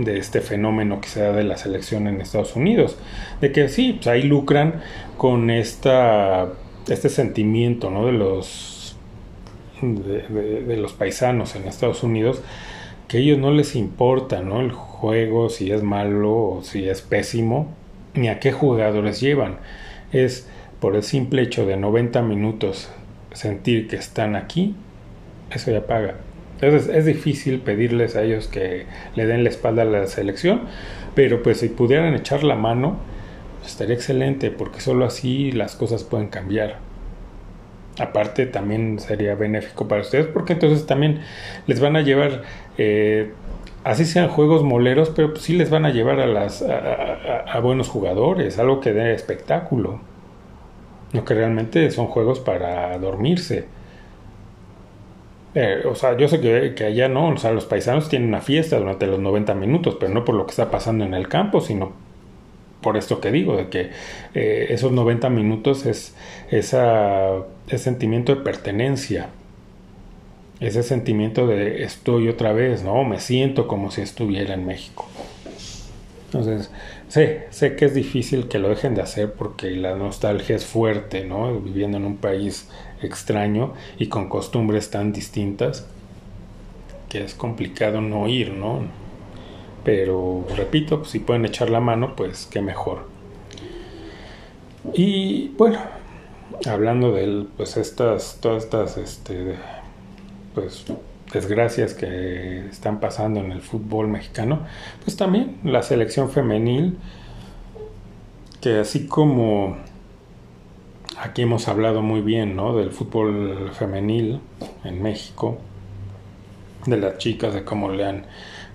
[0.06, 2.96] este fenómeno que se da de la selección en Estados Unidos.
[3.40, 4.82] De que sí, pues ahí lucran
[5.16, 6.48] con esta,
[6.88, 8.06] este sentimiento, ¿no?
[8.06, 8.96] De los
[9.82, 12.42] de, los paisanos en Estados Unidos
[13.08, 14.60] que a ellos no les importa ¿no?
[14.60, 17.74] el juego, si es malo o si es pésimo,
[18.14, 19.56] ni a qué jugadores llevan.
[20.12, 22.88] Es por el simple hecho de 90 minutos
[23.32, 24.76] sentir que están aquí,
[25.50, 26.18] eso ya paga.
[26.60, 30.62] Entonces es difícil pedirles a ellos que le den la espalda a la selección,
[31.14, 32.96] pero pues si pudieran echar la mano,
[33.64, 36.76] estaría excelente, porque solo así las cosas pueden cambiar.
[37.98, 41.20] Aparte también sería benéfico para ustedes porque entonces también
[41.66, 42.42] les van a llevar
[42.78, 43.32] eh,
[43.84, 46.64] así sean juegos moleros pero sí les van a llevar a las
[47.62, 50.00] buenos jugadores algo que dé espectáculo.
[51.12, 53.66] No que realmente son juegos para dormirse
[55.54, 58.78] eh, o sea, yo sé que, allá no, o sea, los paisanos tienen una fiesta
[58.78, 61.92] durante los 90 minutos, pero no por lo que está pasando en el campo, sino
[62.80, 63.90] por esto que digo, de que
[64.34, 66.14] eh, esos 90 minutos es
[66.50, 66.78] ese
[67.76, 69.28] sentimiento de pertenencia,
[70.60, 73.02] ese sentimiento de estoy otra vez, ¿no?
[73.04, 75.08] Me siento como si estuviera en México.
[76.26, 76.70] Entonces,
[77.08, 81.24] sé, sé que es difícil que lo dejen de hacer porque la nostalgia es fuerte,
[81.24, 81.60] ¿no?
[81.60, 82.68] Viviendo en un país
[83.02, 85.86] extraño y con costumbres tan distintas
[87.08, 88.82] que es complicado no ir, ¿no?
[89.84, 93.08] Pero repito, si pueden echar la mano, pues qué mejor.
[94.94, 95.78] Y bueno,
[96.66, 99.56] hablando de pues estas, todas estas este,
[100.54, 100.84] pues,
[101.32, 104.60] desgracias que están pasando en el fútbol mexicano,
[105.04, 106.98] pues también la selección femenil,
[108.60, 109.76] que así como
[111.20, 112.74] aquí hemos hablado muy bien ¿no?
[112.74, 114.40] del fútbol femenil
[114.84, 115.58] en México,
[116.86, 118.26] de las chicas, de cómo le han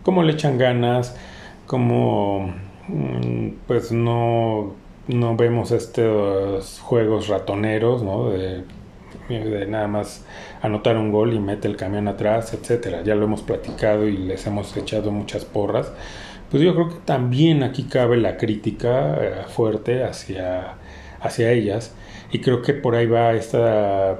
[0.03, 1.15] cómo le echan ganas,
[1.65, 2.53] cómo
[2.87, 4.75] mm, pues no,
[5.07, 8.29] no vemos estos juegos ratoneros, ¿no?
[8.29, 8.63] De,
[9.27, 10.23] de nada más
[10.61, 13.01] anotar un gol y mete el camión atrás, etcétera.
[13.01, 15.91] Ya lo hemos platicado y les hemos echado muchas porras.
[16.51, 20.75] Pues yo creo que también aquí cabe la crítica eh, fuerte hacia,
[21.19, 21.95] hacia ellas
[22.31, 24.19] y creo que por ahí va esta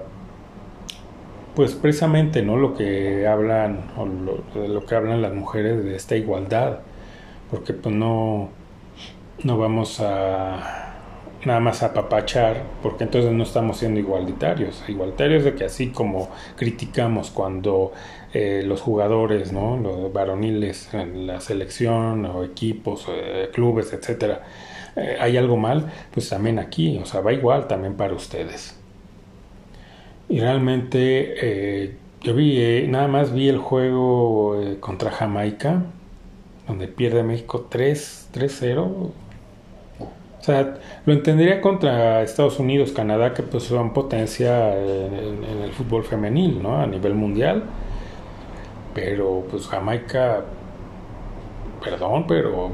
[1.55, 6.79] pues precisamente no lo que hablan o lo, que hablan las mujeres de esta igualdad
[7.49, 8.49] porque pues no
[9.43, 10.85] no vamos a
[11.45, 14.83] nada más apapachar, porque entonces no estamos siendo igualitarios.
[14.87, 17.93] Igualitarios de que así como criticamos cuando
[18.33, 19.77] eh, los jugadores, ¿no?
[19.77, 24.43] los varoniles en la selección o equipos, eh, clubes, etcétera,
[24.95, 28.79] eh, hay algo mal, pues también aquí, o sea, va igual también para ustedes.
[30.27, 35.83] Y realmente yo vi, nada más vi el juego contra Jamaica,
[36.67, 39.11] donde pierde México 3-0
[40.45, 40.75] o sea,
[41.07, 46.79] lo entendería contra Estados Unidos, Canadá, que pues son potencia en, el fútbol femenil, ¿no?
[46.79, 47.63] A nivel mundial.
[48.93, 50.45] Pero pues Jamaica,
[51.83, 52.69] perdón, pero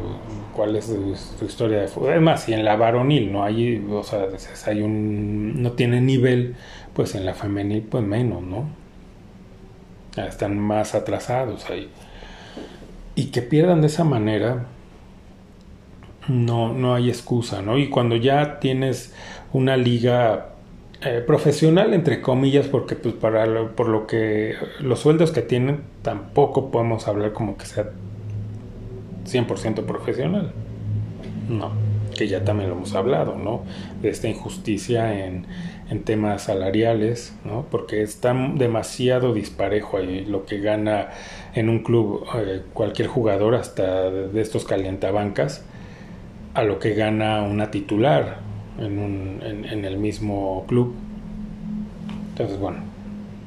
[0.54, 2.14] ¿cuál es su historia de fútbol?
[2.14, 4.28] Es más, si en la varonil no hay, o sea,
[4.68, 6.56] hay un, no tiene nivel,
[6.94, 8.70] pues en la femenil pues menos, ¿no?
[10.18, 11.90] Están más atrasados ahí.
[13.16, 14.66] Y que pierdan de esa manera,
[16.28, 17.78] no, no hay excusa, ¿no?
[17.78, 19.14] Y cuando ya tienes
[19.54, 20.52] una liga
[21.04, 26.70] eh, profesional, entre comillas, porque pues para por lo que los sueldos que tienen, tampoco
[26.70, 27.90] podemos hablar como que sea
[29.26, 30.54] 100% profesional.
[31.50, 31.72] No,
[32.18, 33.64] que ya también lo hemos hablado, ¿no?
[34.02, 35.46] De esta injusticia en,
[35.90, 37.66] en temas salariales, ¿no?
[37.70, 41.10] Porque está demasiado disparejo ahí lo que gana
[41.54, 45.66] en un club eh, cualquier jugador, hasta de estos calientabancas
[46.54, 48.40] a lo que gana una titular
[48.80, 50.94] en, un, en, el mismo club.
[52.30, 52.78] Entonces, bueno.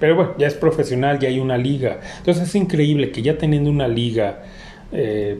[0.00, 2.00] Pero bueno, ya es profesional, ya hay una liga.
[2.18, 4.42] Entonces es increíble que ya teniendo una liga
[4.92, 5.38] eh,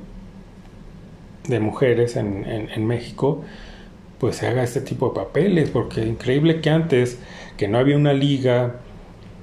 [1.48, 3.42] de mujeres en, en, México,
[4.18, 7.18] pues se haga este tipo de papeles, porque increíble que antes,
[7.56, 8.76] que no había una liga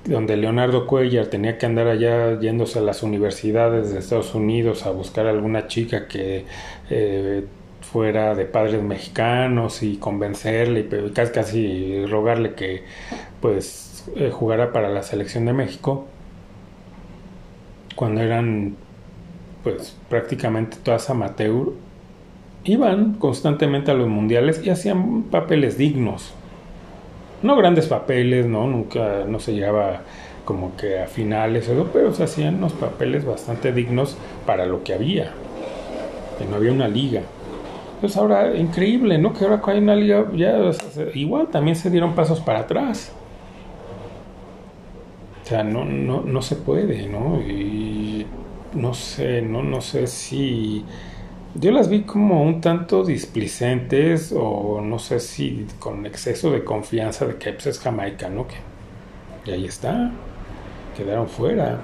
[0.05, 4.91] donde Leonardo Cuellar tenía que andar allá yéndose a las universidades de Estados Unidos a
[4.91, 6.45] buscar alguna chica que
[6.89, 7.45] eh,
[7.81, 12.83] fuera de padres mexicanos y convencerle y casi, casi rogarle que
[13.41, 16.07] pues eh, jugara para la selección de México
[17.95, 18.75] cuando eran
[19.63, 21.73] pues prácticamente todas amateur
[22.63, 26.33] iban constantemente a los mundiales y hacían papeles dignos
[27.41, 30.01] no grandes papeles no nunca no se llegaba
[30.45, 35.31] como que a finales pero se hacían unos papeles bastante dignos para lo que había
[36.37, 37.21] que no había una liga
[38.01, 39.31] pues ahora, increíble, ¿no?
[39.31, 40.71] Que ahora hay una liga, ya
[41.13, 43.13] igual también se dieron pasos para atrás.
[45.43, 47.39] O sea, no, no, no se puede, ¿no?
[47.41, 48.25] Y
[48.73, 50.83] no sé, no, no sé si...
[51.55, 57.25] Yo las vi como un tanto displicentes o no sé si con exceso de confianza
[57.25, 58.47] de que pues, es Jamaica, ¿no?
[58.47, 58.55] Que,
[59.45, 60.11] y ahí está,
[60.95, 61.81] quedaron fuera.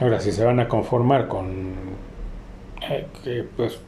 [0.00, 1.74] Ahora, si se van a conformar con
[2.88, 3.80] eh, que pues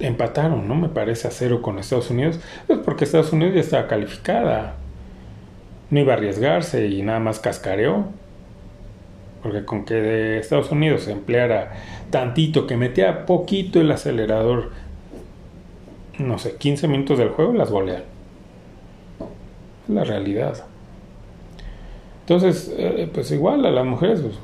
[0.00, 0.74] empataron, ¿no?
[0.74, 4.74] Me parece a cero con Estados Unidos, pues porque Estados Unidos ya estaba calificada.
[5.90, 8.06] No iba a arriesgarse y nada más cascareó.
[9.46, 11.72] Porque con que de Estados Unidos se empleara
[12.10, 14.72] tantito, que metía poquito el acelerador,
[16.18, 18.02] no sé, 15 minutos del juego, las golean.
[19.88, 20.64] Es la realidad.
[22.22, 24.34] Entonces, eh, pues igual a las mujeres, pues,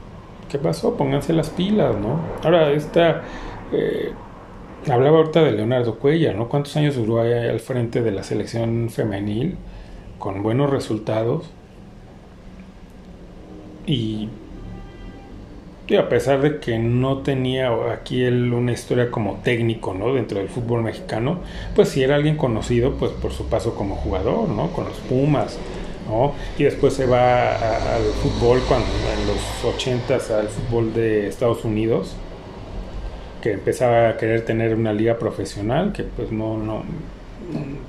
[0.48, 0.96] ¿qué pasó?
[0.96, 2.20] Pónganse las pilas, ¿no?
[2.44, 3.22] Ahora, esta...
[3.72, 4.12] Eh,
[4.88, 6.48] Hablaba ahorita de Leonardo Cuellar, ¿no?
[6.48, 9.56] ¿Cuántos años duró al frente de la selección femenil?
[10.18, 11.48] Con buenos resultados.
[13.86, 14.28] Y,
[15.98, 20.14] a pesar de que no tenía aquí él una historia como técnico, ¿no?
[20.14, 21.40] Dentro del fútbol mexicano,
[21.74, 24.68] pues sí era alguien conocido, pues por su paso como jugador, ¿no?
[24.72, 25.58] Con los Pumas,
[26.08, 26.32] ¿no?
[26.58, 32.16] Y después se va al fútbol cuando en los ochentas al fútbol de Estados Unidos
[33.42, 36.84] que empezaba a querer tener una liga profesional, que pues no, no,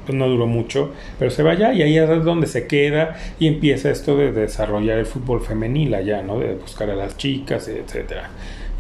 [0.05, 3.47] pues no duró mucho, pero se va allá y ahí es donde se queda y
[3.47, 6.39] empieza esto de desarrollar el fútbol femenil allá, ¿no?
[6.39, 8.29] De buscar a las chicas, etcétera.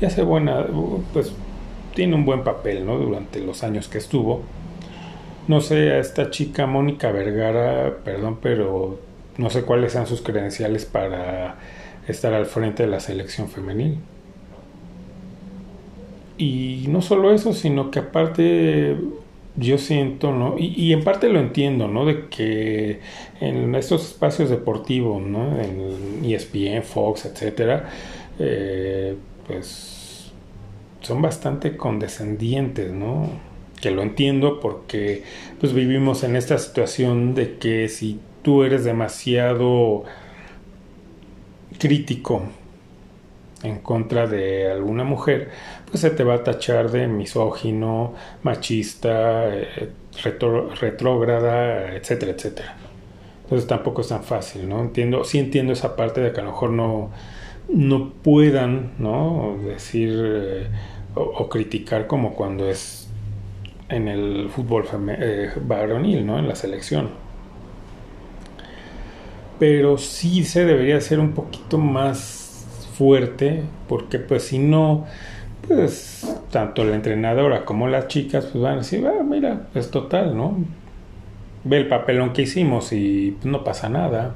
[0.01, 0.65] Y hace buena,
[1.13, 1.33] pues
[1.95, 2.97] tiene un buen papel, ¿no?
[2.97, 4.41] Durante los años que estuvo.
[5.47, 8.99] No sé, a esta chica Mónica Vergara, perdón, pero
[9.37, 11.55] no sé cuáles sean sus credenciales para
[12.07, 13.99] estar al frente de la selección femenil.
[16.37, 18.97] Y no solo eso, sino que aparte
[19.55, 20.55] yo siento, ¿no?
[20.57, 22.05] Y, en parte lo entiendo, ¿no?
[22.05, 23.01] De que
[23.39, 25.59] en estos espacios deportivos, ¿no?
[25.61, 27.89] En ESPN, Fox, etcétera,
[28.39, 29.15] eh,
[29.47, 30.31] pues
[31.01, 33.29] son bastante condescendientes, ¿no?
[33.79, 35.23] Que lo entiendo porque
[35.59, 40.05] pues vivimos en esta situación de que si tú eres demasiado
[41.77, 42.43] crítico
[43.63, 45.49] en contra de alguna mujer,
[45.93, 49.89] pues se te va a tachar de misógino, machista, eh,
[50.23, 52.75] retrógrada, etcétera, etcétera.
[53.43, 54.81] Entonces tampoco es tan fácil, ¿no?
[54.81, 57.11] Entiendo, sí entiendo esa parte de que a lo mejor no,
[57.69, 59.55] no puedan, ¿no?
[59.63, 60.67] Decir eh,
[61.13, 63.07] o, criticar como cuando es
[63.87, 66.39] en el fútbol eh, varonil, ¿no?
[66.39, 67.11] En la selección.
[69.59, 72.65] Pero sí se debería ser un poquito más
[72.97, 75.05] fuerte, porque pues si no,
[75.67, 80.35] pues tanto la entrenadora como las chicas pues van a decir, ah, mira, es total,
[80.35, 80.57] ¿no?
[81.63, 84.35] Ve el papelón que hicimos y pues, no pasa nada.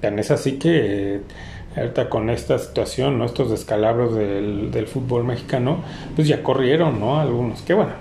[0.00, 1.22] Tan es así que
[1.76, 3.24] ahorita con esta situación, ¿no?
[3.24, 5.82] estos descalabros del, del, fútbol mexicano,
[6.14, 7.20] pues ya corrieron, ¿no?
[7.20, 7.92] Algunos, que bueno,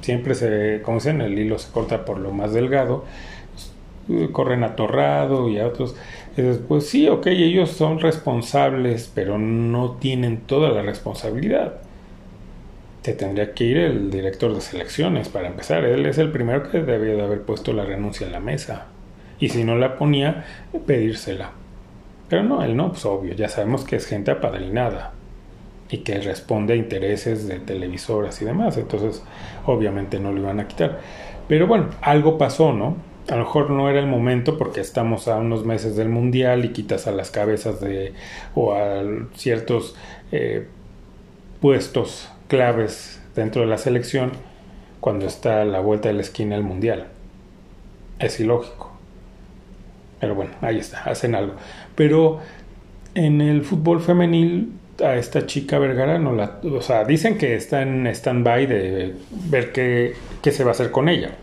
[0.00, 3.04] siempre se, como dicen, el hilo se corta por lo más delgado,
[4.06, 5.96] pues, corren atorrado y a otros,
[6.66, 11.74] pues sí, ok, ellos son responsables, pero no tienen toda la responsabilidad.
[13.02, 16.80] Te tendría que ir el director de selecciones para empezar, él es el primero que
[16.82, 18.86] debía de haber puesto la renuncia en la mesa.
[19.40, 20.44] Y si no la ponía,
[20.86, 21.52] pedírsela.
[22.28, 25.12] Pero no, él no, pues obvio, ya sabemos que es gente apadrinada
[25.90, 29.22] y que responde a intereses de televisoras y demás, entonces
[29.64, 31.00] obviamente no lo iban a quitar.
[31.48, 33.07] Pero bueno, algo pasó, ¿no?
[33.28, 36.70] A lo mejor no era el momento porque estamos a unos meses del mundial y
[36.70, 38.14] quitas a las cabezas de
[38.54, 39.02] o a
[39.34, 39.94] ciertos
[40.32, 40.66] eh,
[41.60, 44.32] puestos claves dentro de la selección
[45.00, 47.08] cuando está a la vuelta de la esquina el mundial.
[48.18, 48.92] Es ilógico.
[50.20, 51.54] Pero bueno, ahí está, hacen algo.
[51.94, 52.40] Pero
[53.14, 54.72] en el fútbol femenil
[55.04, 56.60] a esta chica Vergara no la...
[56.64, 59.14] O sea, dicen que está en stand-by de
[59.50, 61.36] ver qué, qué se va a hacer con ella.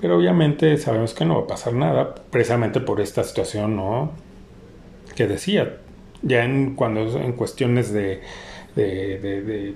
[0.00, 4.12] Pero obviamente sabemos que no va a pasar nada, precisamente por esta situación, ¿no?
[5.16, 5.78] Que decía,
[6.22, 8.20] ya en, cuando en cuestiones de,
[8.76, 9.74] de, de,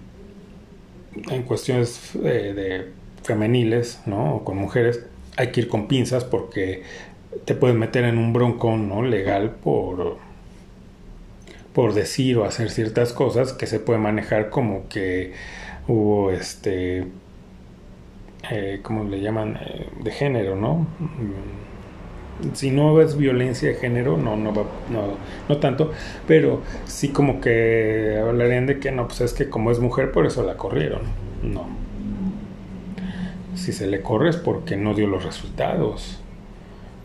[1.30, 4.36] en cuestiones eh, de, femeniles, ¿no?
[4.36, 5.04] O con mujeres,
[5.36, 6.82] hay que ir con pinzas porque
[7.44, 9.02] te puedes meter en un broncón ¿no?
[9.02, 10.18] legal por,
[11.72, 15.32] por decir o hacer ciertas cosas que se puede manejar como que
[15.88, 17.06] hubo este
[18.50, 19.58] eh, ¿cómo le llaman?
[19.60, 20.86] Eh, de género, ¿no?
[20.98, 24.64] Mm, si no es violencia de género, no, no, no,
[25.48, 25.92] no tanto,
[26.26, 30.26] pero sí como que hablarían de que no, pues es que como es mujer, por
[30.26, 31.02] eso la corrieron.
[31.42, 31.66] No.
[33.54, 36.22] Si se le corre es porque no dio los resultados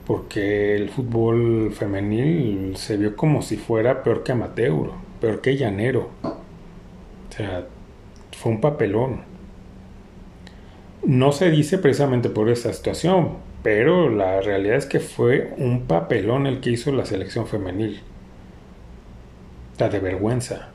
[0.08, 6.10] porque el fútbol femenil se vio como si fuera peor que amateur, peor que llanero.
[6.24, 6.38] O
[7.30, 7.66] sea,
[8.32, 9.24] fue un papelón.
[11.08, 16.48] No se dice precisamente por esa situación, pero la realidad es que fue un papelón
[16.48, 18.02] el que hizo la selección femenil.
[19.80, 20.68] La de vergüenza.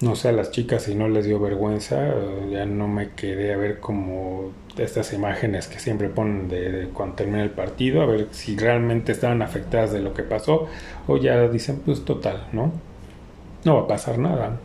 [0.00, 2.14] No sé a las chicas si no les dio vergüenza,
[2.48, 7.42] ya no me quedé a ver como estas imágenes que siempre ponen de, cuando termina
[7.42, 10.68] el partido, a ver si realmente estaban afectadas de lo que pasó
[11.08, 12.70] o ya dicen pues total, ¿no?
[13.64, 14.60] No va a pasar nada.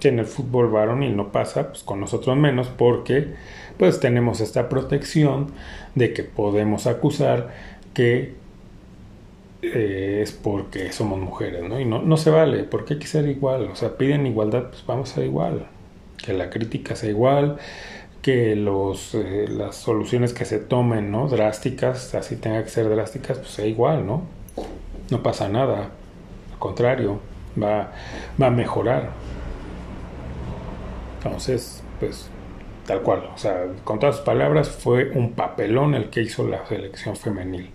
[0.00, 3.34] Si en el fútbol varonil no pasa, pues con nosotros menos porque
[3.78, 5.52] pues tenemos esta protección
[5.94, 7.50] de que podemos acusar
[7.94, 8.34] que
[9.62, 11.78] eh, es porque somos mujeres, ¿no?
[11.78, 14.84] Y no, no se vale, porque hay que ser igual, o sea, piden igualdad, pues
[14.86, 15.66] vamos a ser igual,
[16.16, 17.58] que la crítica sea igual,
[18.22, 21.28] que los, eh, las soluciones que se tomen, ¿no?
[21.28, 24.22] Drásticas, así tenga que ser drásticas, pues sea igual, ¿no?
[25.10, 25.90] No pasa nada,
[26.52, 27.20] al contrario,
[27.60, 27.92] va,
[28.40, 29.10] va a mejorar.
[31.22, 32.30] Entonces, pues,
[32.86, 36.66] tal cual, o sea, con todas sus palabras, fue un papelón el que hizo la
[36.66, 37.70] selección femenil.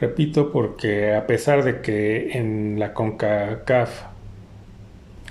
[0.00, 4.02] Repito, porque a pesar de que en la CONCACAF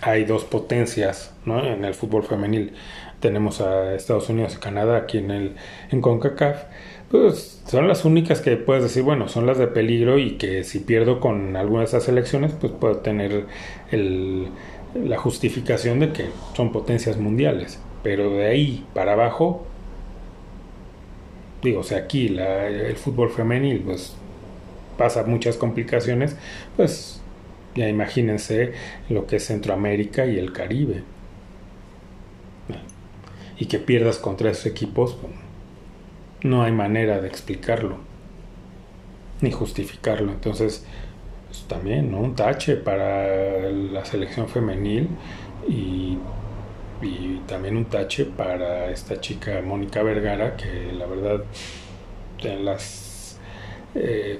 [0.01, 1.63] hay dos potencias, ¿no?
[1.65, 2.73] En el fútbol femenil,
[3.19, 5.55] tenemos a Estados Unidos y Canadá aquí en el
[5.91, 6.63] en CONCACAF,
[7.11, 10.79] pues son las únicas que puedes decir, bueno, son las de peligro y que si
[10.79, 13.45] pierdo con alguna de esas elecciones, pues puedo tener
[13.91, 14.47] el,
[14.95, 17.79] la justificación de que son potencias mundiales.
[18.03, 19.65] Pero de ahí para abajo,
[21.61, 24.15] digo, o sea, aquí la, el fútbol femenil, pues
[24.97, 26.35] pasa muchas complicaciones,
[26.75, 27.21] pues
[27.75, 28.73] ya imagínense
[29.09, 31.03] lo que es Centroamérica y el Caribe
[33.57, 35.17] y que pierdas contra esos equipos,
[36.41, 37.97] no hay manera de explicarlo
[39.41, 40.31] ni justificarlo.
[40.31, 40.85] Entonces,
[41.53, 42.19] pues, también ¿no?
[42.19, 45.07] un tache para la selección femenil
[45.67, 46.17] y,
[47.03, 51.43] y, también un tache para esta chica Mónica Vergara, que la verdad
[52.41, 53.37] en las...
[53.93, 54.39] Eh,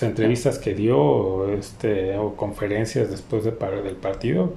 [0.00, 4.54] entrevistas que dio este, o conferencias después de, del partido,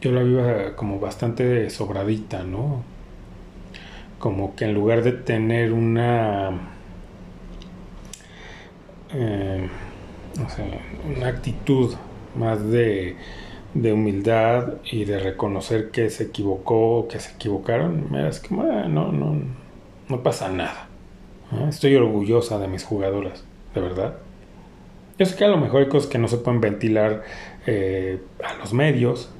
[0.00, 0.36] yo la vi
[0.76, 2.84] como bastante sobradita, ¿no?
[4.20, 6.52] Como que en lugar de tener una...
[9.12, 9.68] Eh,
[11.16, 11.94] una actitud
[12.36, 13.16] más de,
[13.74, 19.38] de, humildad y de reconocer que se equivocó, que se equivocaron, es que no, no,
[20.08, 20.88] no pasa nada.
[21.68, 24.16] Estoy orgullosa de mis jugadoras, de verdad.
[25.18, 27.22] Yo sé que a lo mejor hay cosas que no se pueden ventilar
[27.66, 29.30] eh, a los medios,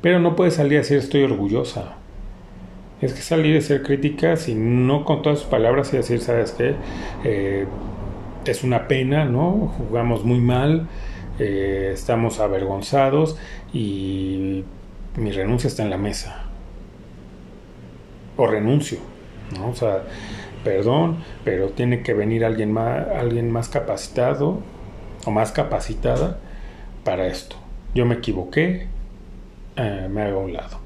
[0.00, 1.96] pero no puede salir a decir estoy orgullosa.
[3.02, 6.52] Es que salir a ser crítica, si no con todas sus palabras y decir, ¿sabes
[6.52, 6.74] qué?
[7.24, 7.66] Eh,
[8.50, 9.72] es una pena, ¿no?
[9.78, 10.88] Jugamos muy mal,
[11.38, 13.36] eh, estamos avergonzados
[13.72, 14.64] y
[15.16, 16.44] mi renuncia está en la mesa.
[18.36, 18.98] O renuncio,
[19.58, 19.68] ¿no?
[19.68, 20.02] O sea,
[20.64, 24.60] perdón, pero tiene que venir alguien más, alguien más capacitado
[25.24, 26.38] o más capacitada
[27.04, 27.56] para esto.
[27.94, 28.86] Yo me equivoqué,
[29.76, 30.78] eh, me hago a un lado.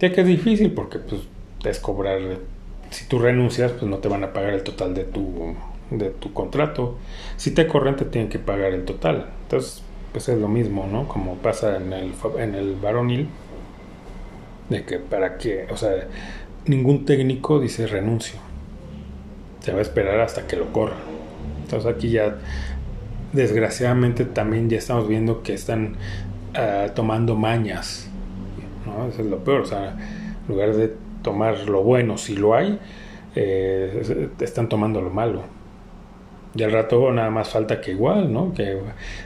[0.00, 1.22] Ya que es difícil porque pues
[1.64, 2.20] es cobrar,
[2.90, 5.54] si tú renuncias pues no te van a pagar el total de tu,
[5.90, 6.96] de tu contrato.
[7.36, 9.26] Si te corren te tienen que pagar el total.
[9.42, 9.82] Entonces
[10.16, 11.06] pues es lo mismo, ¿no?
[11.08, 12.76] Como pasa en el, en el
[14.70, 16.08] de que para que, o sea,
[16.64, 18.38] ningún técnico dice renuncio.
[19.60, 20.98] Se va a esperar hasta que lo corran.
[21.62, 22.38] Entonces aquí ya,
[23.34, 25.96] desgraciadamente también ya estamos viendo que están
[26.54, 28.08] ah, tomando mañas.
[28.86, 29.08] ¿no?
[29.08, 29.60] Eso es lo peor.
[29.60, 32.78] O sea, en lugar de tomar lo bueno, si lo hay,
[33.34, 35.42] eh, están tomando lo malo.
[36.56, 38.54] Y al rato nada más falta que igual, ¿no?
[38.54, 38.78] Que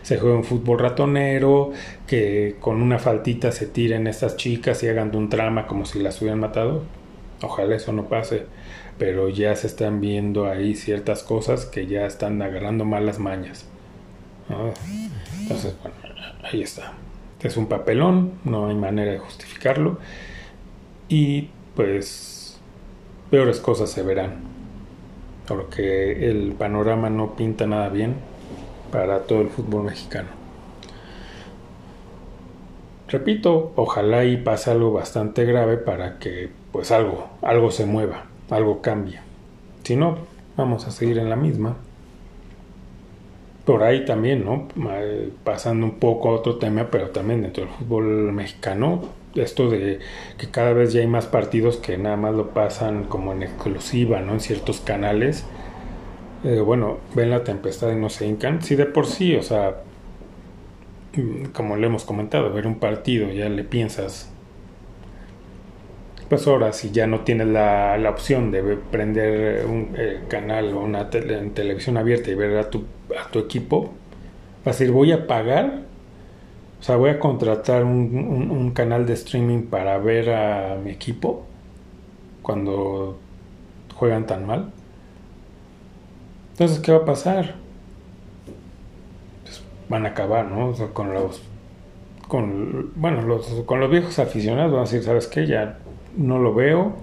[0.03, 1.71] se juegue un fútbol ratonero,
[2.07, 6.01] que con una faltita se tiren estas chicas y hagan de un trama como si
[6.01, 6.83] las hubieran matado.
[7.43, 8.47] Ojalá eso no pase,
[8.99, 13.67] pero ya se están viendo ahí ciertas cosas que ya están agarrando malas mañas.
[15.43, 15.97] Entonces, bueno,
[16.43, 16.95] ahí está.
[17.41, 19.99] Es un papelón, no hay manera de justificarlo.
[21.09, 22.59] Y pues
[23.31, 24.50] peores cosas se verán.
[25.51, 28.15] Porque el panorama no pinta nada bien
[28.93, 30.29] para todo el fútbol mexicano.
[33.09, 38.81] Repito, ojalá y pase algo bastante grave para que pues algo, algo se mueva, algo
[38.81, 39.19] cambie.
[39.83, 40.19] Si no,
[40.57, 41.79] vamos a seguir en la misma.
[43.65, 44.69] Por ahí también, ¿no?
[45.43, 49.01] Pasando un poco a otro tema, pero también dentro del fútbol mexicano,
[49.35, 50.01] esto de
[50.39, 54.21] que cada vez ya hay más partidos que nada más lo pasan como en exclusiva,
[54.21, 54.35] ¿no?
[54.35, 55.45] En ciertos canales.
[56.45, 58.63] Eh, bueno, ven la tempestad y no se hincan.
[58.63, 59.83] Sí, de por sí, o sea,
[61.53, 64.31] como le hemos comentado, ver un partido ya le piensas
[66.31, 70.81] pues ahora si ya no tienes la, la opción de prender un eh, canal o
[70.81, 72.85] una televisión abierta y ver a tu,
[73.21, 73.91] a tu equipo,
[74.65, 75.81] vas a decir, voy a pagar,
[76.81, 81.45] o sea, voy a contratar un, un, canal de streaming para ver a mi equipo
[82.41, 83.19] cuando
[83.95, 84.73] juegan tan mal.
[86.53, 87.55] Entonces, ¿qué va a pasar?
[89.45, 90.69] Pues van a acabar, ¿no?
[90.69, 91.43] O sea, con los
[92.29, 95.47] con bueno, con los viejos aficionados van a decir, ¿sabes qué?
[95.47, 95.79] Ya
[96.17, 96.95] no lo veo,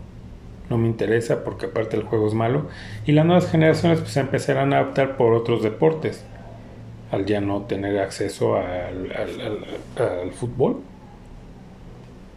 [0.71, 2.65] no me interesa porque aparte el juego es malo.
[3.05, 6.25] Y las nuevas generaciones pues empezarán a optar por otros deportes
[7.11, 9.11] al ya no tener acceso al,
[9.97, 10.81] al, fútbol.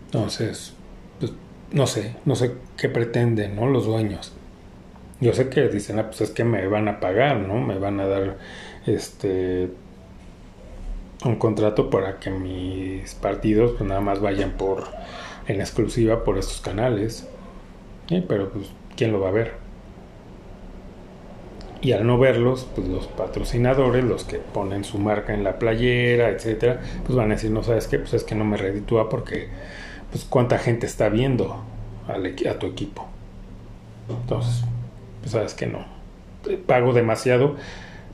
[0.06, 0.74] Entonces,
[1.18, 1.32] pues,
[1.72, 3.66] no sé, no sé qué pretenden ¿no?
[3.66, 4.32] los dueños.
[5.20, 7.60] Yo sé que dicen, ah, pues es que me van a pagar, ¿no?
[7.60, 8.38] Me van a dar
[8.86, 9.68] este
[11.24, 14.84] un contrato para que mis partidos pues nada más vayan por
[15.46, 17.28] en exclusiva por estos canales.
[18.08, 19.59] Pero pues, ¿quién lo va a ver?
[21.82, 26.28] Y al no verlos, pues los patrocinadores, los que ponen su marca en la playera,
[26.28, 29.48] etcétera, pues van a decir, no sabes qué, pues es que no me reditúa porque,
[30.10, 31.64] pues cuánta gente está viendo
[32.06, 33.06] a tu equipo.
[34.08, 34.64] Entonces,
[35.20, 35.84] pues sabes que no.
[36.66, 37.56] Pago demasiado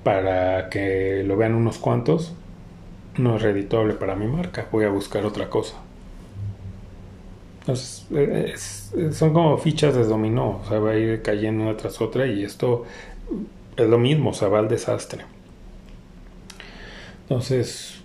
[0.03, 2.35] para que lo vean unos cuantos.
[3.17, 4.67] No es redituable para mi marca.
[4.71, 5.75] Voy a buscar otra cosa.
[7.61, 8.55] Entonces, eh,
[9.12, 12.45] son como fichas de dominó, o sea, va a ir cayendo una tras otra y
[12.45, 12.85] esto
[13.77, 15.24] es lo mismo, o sea, va al desastre.
[17.22, 18.01] Entonces,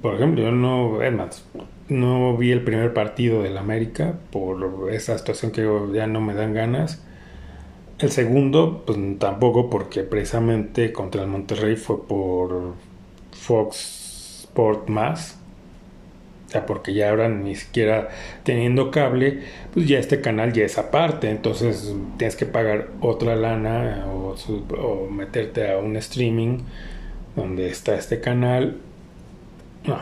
[0.00, 1.44] por ejemplo, yo no, es
[1.88, 6.54] no vi el primer partido del América por esa situación que ya no me dan
[6.54, 7.02] ganas.
[7.98, 12.74] El segundo, pues tampoco, porque precisamente contra el Monterrey fue por
[13.32, 15.41] Fox Sport Más
[16.60, 18.08] porque ya ahora ni siquiera
[18.42, 19.42] teniendo cable,
[19.72, 21.30] pues ya este canal ya es aparte.
[21.30, 24.36] Entonces tienes que pagar otra lana o,
[24.78, 26.58] o meterte a un streaming
[27.36, 28.78] donde está este canal.
[29.84, 29.98] No,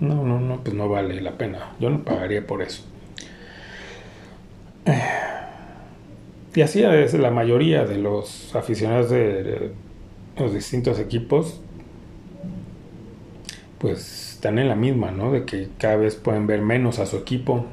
[0.00, 1.72] no, no, no, pues no vale la pena.
[1.80, 2.84] Yo no pagaría por eso.
[6.54, 9.72] Y así es la mayoría de los aficionados de
[10.38, 11.60] los distintos equipos,
[13.78, 15.32] pues están en la misma, ¿no?
[15.32, 17.64] De que cada vez pueden ver menos a su equipo.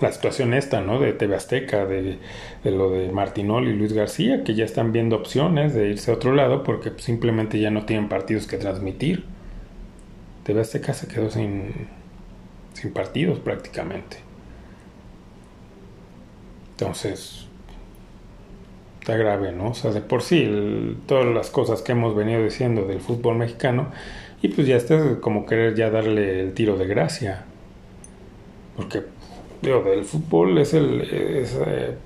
[0.00, 1.00] La situación esta, ¿no?
[1.00, 2.18] De TV Azteca, de,
[2.62, 6.32] lo de Martinol y Luis García, que ya están viendo opciones de irse a otro
[6.32, 9.24] lado porque simplemente ya no tienen partidos que transmitir.
[10.44, 11.88] TV Azteca se quedó sin,
[12.74, 14.18] sin partidos prácticamente.
[16.70, 17.48] Entonces,
[19.00, 19.70] está grave, ¿no?
[19.70, 23.88] O sea, de por sí, todas las cosas que hemos venido diciendo del fútbol mexicano,
[24.42, 27.44] y pues ya está como querer ya darle el tiro de gracia.
[28.76, 29.02] Porque,
[29.62, 31.96] digo, del fútbol es el, eh,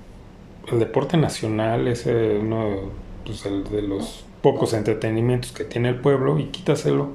[0.71, 2.91] el deporte nacional, es uno
[3.25, 7.09] pues, el de los pocos entretenimientos que tiene el pueblo y quítaselo.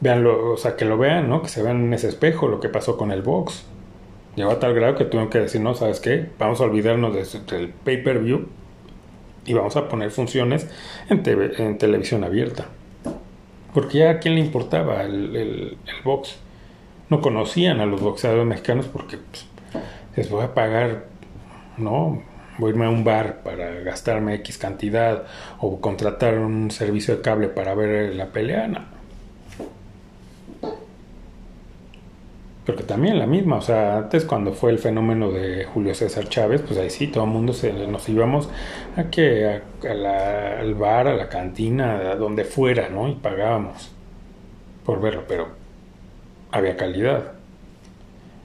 [0.00, 1.42] Veanlo, o sea, que lo vean, ¿no?
[1.42, 3.64] Que se vean en ese espejo lo que pasó con el box.
[4.36, 6.28] Llegó a tal grado que tuvieron que decir, no, ¿sabes qué?
[6.38, 7.14] Vamos a olvidarnos
[7.46, 8.46] del pay-per-view
[9.46, 10.68] y vamos a poner funciones
[11.08, 11.22] en,
[11.58, 12.66] en televisión abierta.
[13.72, 16.36] Porque ya a quién le importaba el, el, box.
[17.10, 19.46] No conocían a los boxeadores mexicanos porque pues,
[20.16, 21.06] les voy a pagar,
[21.76, 22.22] ¿no?
[22.58, 25.24] Voy a irme a un bar para gastarme X cantidad
[25.58, 28.68] o contratar un servicio de cable para ver la pelea.
[32.66, 36.62] Porque también la misma, o sea, antes cuando fue el fenómeno de Julio César Chávez,
[36.66, 38.48] pues ahí sí, todo el mundo se, nos íbamos
[38.96, 43.06] a que al bar, a la cantina, a donde fuera, ¿no?
[43.08, 43.90] Y pagábamos
[44.86, 45.48] por verlo, pero
[46.50, 47.32] había calidad.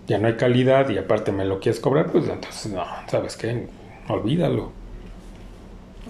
[0.08, 3.68] Ya no hay calidad y aparte me lo quieres cobrar, pues entonces no, ¿sabes qué?
[4.10, 4.72] Olvídalo.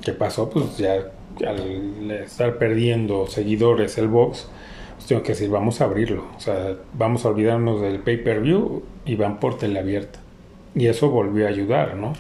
[0.02, 0.50] ¿Qué pasó?
[0.50, 1.12] Pues ya
[1.46, 4.50] al estar perdiendo seguidores el box,
[5.10, 9.40] tengo que decir, vamos a abrirlo, o sea, vamos a olvidarnos del pay-per-view y van
[9.40, 10.20] por teleabierta.
[10.76, 12.14] Y eso volvió a ayudar, ¿no?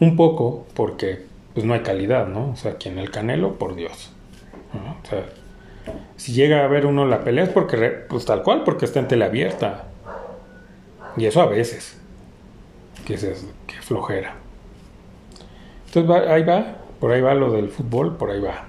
[0.00, 1.22] Un poco porque
[1.54, 2.50] pues no hay calidad, ¿no?
[2.50, 4.10] O sea, aquí en el Canelo, por Dios.
[4.72, 5.24] O sea,
[6.16, 7.76] si llega a ver uno la pelea es porque,
[8.08, 9.84] pues tal cual, porque está en teleabierta.
[11.16, 11.96] Y eso a veces.
[13.06, 13.46] Que es
[13.82, 14.34] flojera.
[15.86, 18.64] Entonces ahí va, por ahí va lo del fútbol, por ahí va.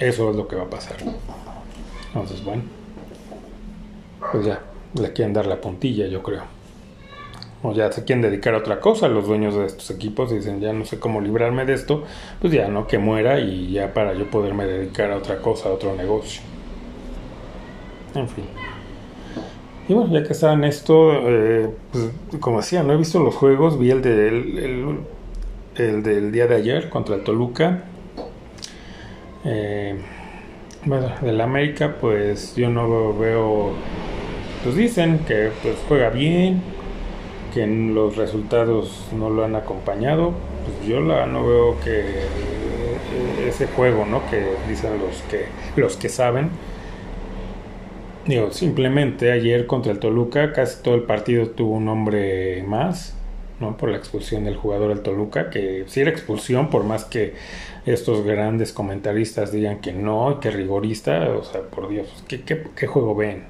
[0.00, 0.96] Eso es lo que va a pasar.
[2.12, 2.62] Entonces, bueno,
[4.32, 4.60] pues ya,
[4.94, 6.42] le quieren dar la puntilla, yo creo.
[7.62, 10.72] O ya se quieren dedicar a otra cosa, los dueños de estos equipos dicen, ya
[10.72, 12.04] no sé cómo librarme de esto,
[12.40, 12.86] pues ya, ¿no?
[12.86, 16.40] Que muera y ya para yo poderme dedicar a otra cosa, a otro negocio.
[18.14, 18.44] En fin.
[19.88, 23.78] Y bueno, ya que está esto, eh, pues, como decía, no he visto los juegos,
[23.78, 24.98] vi el, de, el,
[25.76, 27.84] el del día de ayer contra el Toluca.
[29.44, 30.00] Eh,
[30.84, 33.72] bueno, del América, pues yo no veo.
[34.64, 36.62] Pues dicen que pues juega bien,
[37.54, 40.34] que los resultados no lo han acompañado.
[40.64, 42.04] Pues yo la, no veo que
[43.46, 44.28] ese juego, ¿no?
[44.30, 46.50] Que dicen los que los que saben.
[48.26, 53.14] Digo, simplemente ayer contra el Toluca casi todo el partido tuvo un hombre más,
[53.60, 53.76] ¿no?
[53.76, 57.34] Por la expulsión del jugador del Toluca, que si era expulsión, por más que
[57.86, 63.14] estos grandes comentaristas digan que no, que rigorista, o sea, por Dios, ¿qué, qué, juego
[63.14, 63.44] ven?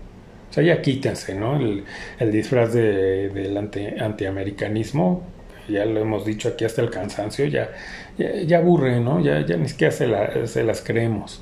[0.51, 1.57] O sea, ya quítense, ¿no?
[1.57, 1.85] El,
[2.33, 5.23] disfraz de, del anti, antiamericanismo,
[5.69, 7.71] ya lo hemos dicho aquí hasta el cansancio, ya,
[8.19, 9.21] ya, aburre, ¿no?
[9.21, 11.41] Ya, ya ni siquiera se, se las creemos.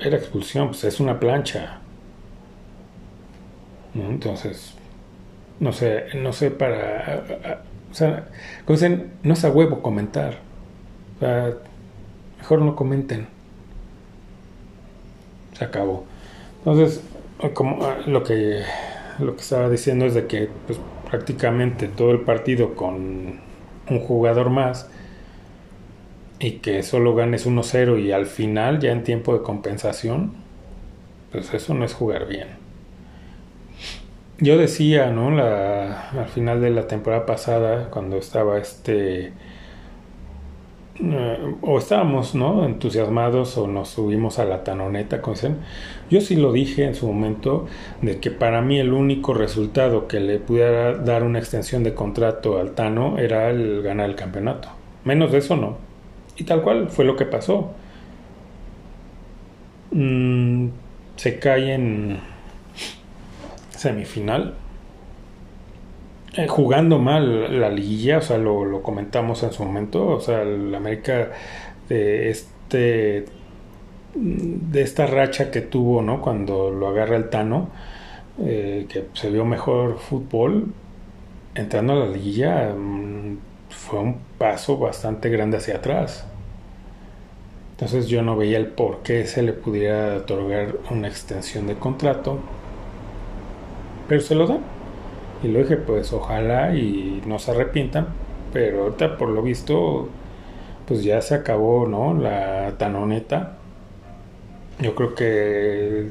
[0.00, 1.80] Era expulsión, pues es una plancha.
[3.94, 4.74] Entonces,
[5.60, 7.62] no sé, no sé para...
[7.90, 8.28] O sea,
[9.22, 10.38] no es a huevo comentar
[12.40, 13.26] mejor no comenten.
[15.52, 16.04] Se acabó.
[16.58, 17.02] Entonces,
[17.54, 18.62] como lo que
[19.18, 23.40] lo que estaba diciendo es de que pues, prácticamente todo el partido con
[23.90, 24.88] un jugador más
[26.38, 30.32] y que solo ganes 1-0 y al final ya en tiempo de compensación,
[31.32, 32.48] pues eso no es jugar bien.
[34.40, 35.30] Yo decía, ¿no?
[35.30, 39.32] La, al final de la temporada pasada, cuando estaba este
[41.02, 42.66] eh, o estábamos ¿no?
[42.66, 45.34] entusiasmados o nos subimos a la tanoneta con
[46.10, 47.66] Yo sí lo dije en su momento
[48.02, 52.58] de que para mí el único resultado que le pudiera dar una extensión de contrato
[52.58, 54.68] al Tano era el ganar el campeonato.
[55.04, 55.78] Menos de eso no.
[56.36, 57.72] Y tal cual fue lo que pasó.
[59.92, 60.68] Mm,
[61.16, 62.20] se cae en
[63.80, 64.54] semifinal.
[66.36, 70.42] Eh, jugando mal la liguilla, o sea, lo, lo, comentamos en su momento, o sea,
[70.42, 71.30] el América
[71.88, 73.24] de este
[74.14, 76.20] de esta racha que tuvo, ¿no?
[76.20, 77.70] Cuando lo agarra el Tano,
[78.40, 80.72] eh, que se vio mejor fútbol,
[81.54, 83.38] entrando a la liguilla mm,
[83.70, 86.26] fue un paso bastante grande hacia atrás.
[87.72, 92.38] Entonces yo no veía el por qué se le pudiera otorgar una extensión de contrato.
[94.10, 94.58] Pero se lo da.
[95.44, 98.08] Y lo dije, pues ojalá y no se arrepientan.
[98.52, 100.08] Pero ahorita por lo visto,
[100.86, 102.12] pues ya se acabó, ¿no?
[102.14, 103.58] La tanoneta.
[104.80, 106.10] Yo creo que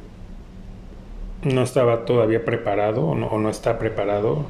[1.42, 4.46] no estaba todavía preparado o no, está preparado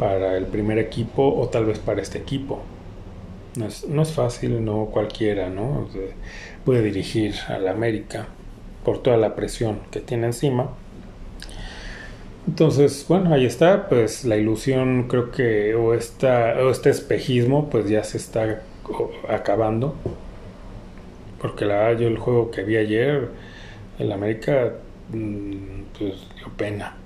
[0.00, 2.62] para el primer equipo o tal vez para este equipo.
[3.56, 5.86] No es, no es fácil, no cualquiera, ¿no?
[6.64, 8.26] puede dirigir a la América
[8.84, 10.70] por toda la presión que tiene encima.
[12.46, 17.88] Entonces, bueno, ahí está, pues la ilusión creo que, o, esta, o este espejismo, pues
[17.88, 18.62] ya se está
[19.28, 19.94] acabando.
[21.40, 23.28] Porque la yo el juego que vi ayer,
[23.98, 24.74] el América,
[25.12, 26.96] mm, pues dio pena.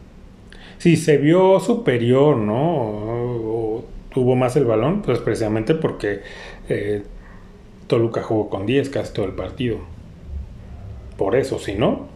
[0.78, 3.84] Sí, se vio superior, ¿no?
[4.16, 6.22] tuvo más el balón, pues precisamente porque
[6.70, 7.02] eh,
[7.86, 9.76] Toluca jugó con 10 casi todo el partido.
[11.18, 12.08] Por eso, si no,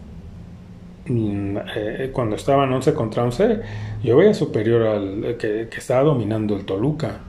[1.06, 3.60] eh, cuando estaban 11 contra 11,
[4.02, 7.20] yo veía superior al que, estaba dominando el Toluca.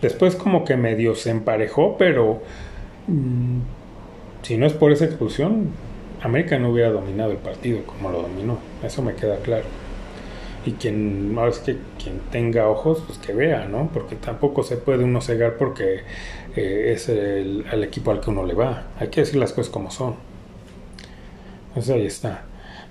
[0.00, 2.42] Después como que medio se emparejó, pero
[3.06, 3.58] mm,
[4.42, 5.68] si no es por esa expulsión,
[6.22, 8.58] América no hubiera dominado el partido como lo dominó.
[8.82, 9.64] Eso me queda claro.
[10.66, 15.04] Y quien es que quien tenga ojos pues que vea no porque tampoco se puede
[15.04, 16.00] uno cegar porque
[16.56, 18.84] eh, es el, equipo al que uno le va.
[18.98, 20.14] Hay que decir las cosas como son.
[21.68, 22.44] Entonces ahí está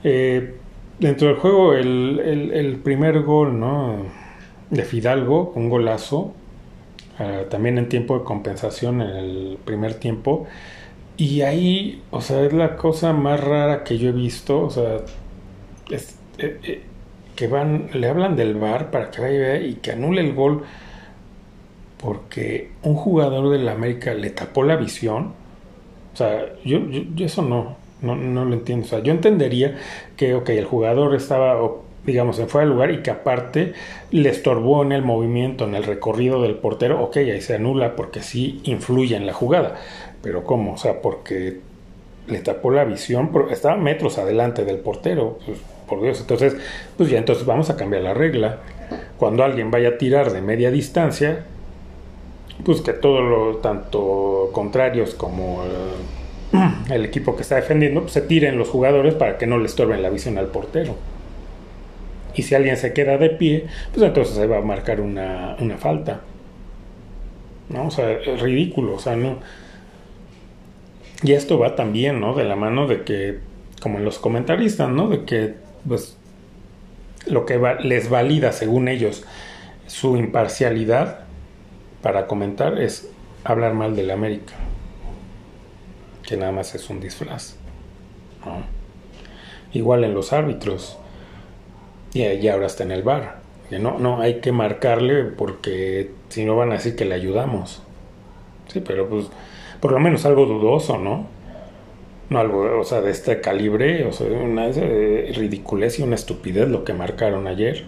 [0.04, 0.56] eh,
[1.00, 3.98] dentro del juego el, primer gol no
[4.70, 6.34] de Fidalgo un golazo
[7.20, 10.48] ah, también en tiempo de compensación en el primer tiempo.
[11.16, 14.98] Y ahí o sea es la cosa más rara que yo he visto o sea
[15.90, 16.82] es, eh,
[17.36, 20.64] que van, le hablan del VAR para que vaya y que anule el gol
[21.98, 25.34] porque un jugador del América le tapó la visión.
[26.14, 28.86] O sea, yo, yo, eso no, no, no, lo entiendo.
[28.86, 29.78] O sea, yo entendería
[30.16, 31.60] que, ok, el jugador estaba,
[32.06, 33.74] digamos, en fuera del lugar y que aparte
[34.12, 38.22] le estorbó en el movimiento, en el recorrido del portero, ok, ahí se anula porque
[38.22, 39.76] sí influye en la jugada.
[40.22, 40.74] Pero ¿cómo?
[40.74, 41.60] O sea, porque
[42.28, 45.40] le tapó la visión, estaba metros adelante del portero.
[45.46, 46.20] Pues, por Dios.
[46.22, 46.56] Entonces,
[46.98, 48.60] pues ya entonces vamos a cambiar la regla.
[49.18, 51.46] Cuando alguien vaya a tirar de media distancia,
[52.64, 56.23] pues que todos los, tanto contrarios como eh,
[56.90, 60.02] el, equipo que está defendiendo, pues se tiren los jugadores para que no le estorben
[60.02, 60.96] la visión al portero.
[62.36, 65.78] Y si alguien se queda de pie, pues entonces se va a marcar una, una
[65.78, 66.22] falta.
[67.70, 67.88] ¿No?
[67.88, 69.38] O sea, es ridículo, o sea, no.
[71.24, 72.34] Y esto va también, ¿no?
[72.34, 73.40] De la mano de que,
[73.82, 75.08] como en los comentaristas, ¿no?
[75.08, 75.54] De que
[75.88, 76.18] pues,
[77.26, 79.24] lo que les valida, según ellos,
[79.88, 81.20] su imparcialidad
[82.02, 83.10] para comentar es
[83.44, 84.54] hablar mal de la América,
[86.28, 87.56] que nada más es un disfraz.
[89.74, 90.98] Igual en los árbitros,
[92.14, 93.42] y, ahora está en el bar.
[93.72, 97.82] No, no, hay que marcarle porque si no van a decir que le ayudamos.
[98.68, 99.28] Sí, pero pues
[99.80, 101.28] por lo menos algo dudoso, ¿no?
[102.30, 106.84] no algo, o sea, de este calibre, o sea, una ridiculez y una estupidez lo
[106.84, 107.84] que marcaron ayer.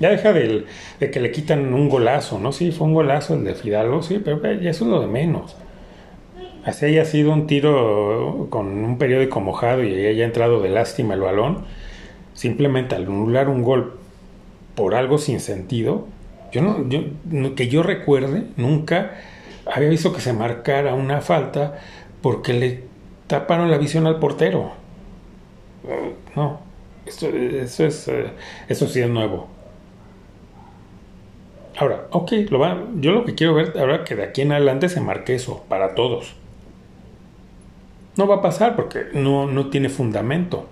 [0.00, 0.64] Ya deja de,
[1.00, 2.52] que le quitan un golazo, ¿no?
[2.52, 5.56] Sí, fue un golazo el de Fidalgo, sí, pero ya eso es lo de menos.
[6.68, 11.20] Así haya sido un tiro con un periódico mojado y haya entrado de lástima el
[11.20, 11.64] balón,
[12.34, 13.94] simplemente al anular un gol
[14.74, 16.06] por algo sin sentido,
[16.52, 19.12] yo no, yo, que yo recuerde, nunca
[19.64, 21.78] había visto que se marcara una falta
[22.20, 22.82] porque le
[23.28, 24.72] taparon la visión al portero.
[26.36, 26.60] No,
[27.06, 28.30] eso, es, eh,
[28.68, 29.48] eso sí es nuevo.
[31.78, 34.90] Ahora, ok, lo va, yo lo que quiero ver ahora que de aquí en adelante
[34.90, 36.34] se marque eso para todos.
[38.18, 40.66] No va a pasar porque no, no tiene fundamento.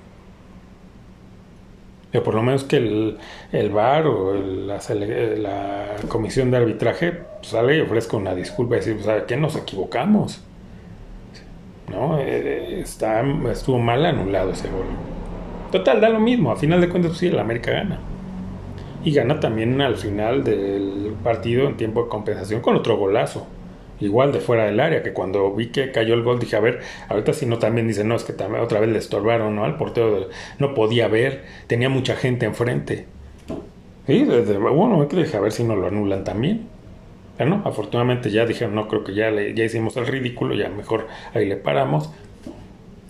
[2.11, 3.18] Pero por lo menos que el,
[3.53, 4.80] el VAR o la,
[6.09, 9.36] comisión de arbitraje sale y ofrezca una disculpa y decir, ¿sabes qué?
[9.36, 10.42] Nos equivocamos.
[11.88, 12.18] ¿no?
[12.18, 13.22] Eh, está,
[13.53, 14.86] estuvo mal anulado ese gol.
[15.70, 18.01] Total, da lo mismo, a final de cuentas pues sí, el América gana.
[19.05, 23.47] Y gana también al final del partido en tiempo de compensación con otro golazo.
[24.01, 26.80] Igual de fuera del área, que cuando vi que cayó el gol dije, a ver,
[27.09, 29.64] ahorita si no también dice, no, es que también otra vez le estorbaron, ¿no?
[29.64, 30.28] Al portero
[30.59, 33.07] no podía ver, tenía mucha gente enfrente.
[34.09, 36.68] Y desde, bueno, dije, a ver si no lo anulan también.
[37.36, 40.68] Pero no, afortunadamente ya dijeron, no, creo que ya, le, ya hicimos el ridículo, ya
[40.68, 42.11] mejor ahí le paramos.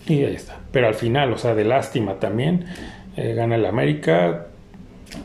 [0.07, 0.59] Y ahí está.
[0.71, 2.65] Pero al final, o sea, de lástima también,
[3.15, 4.47] eh, gana el América,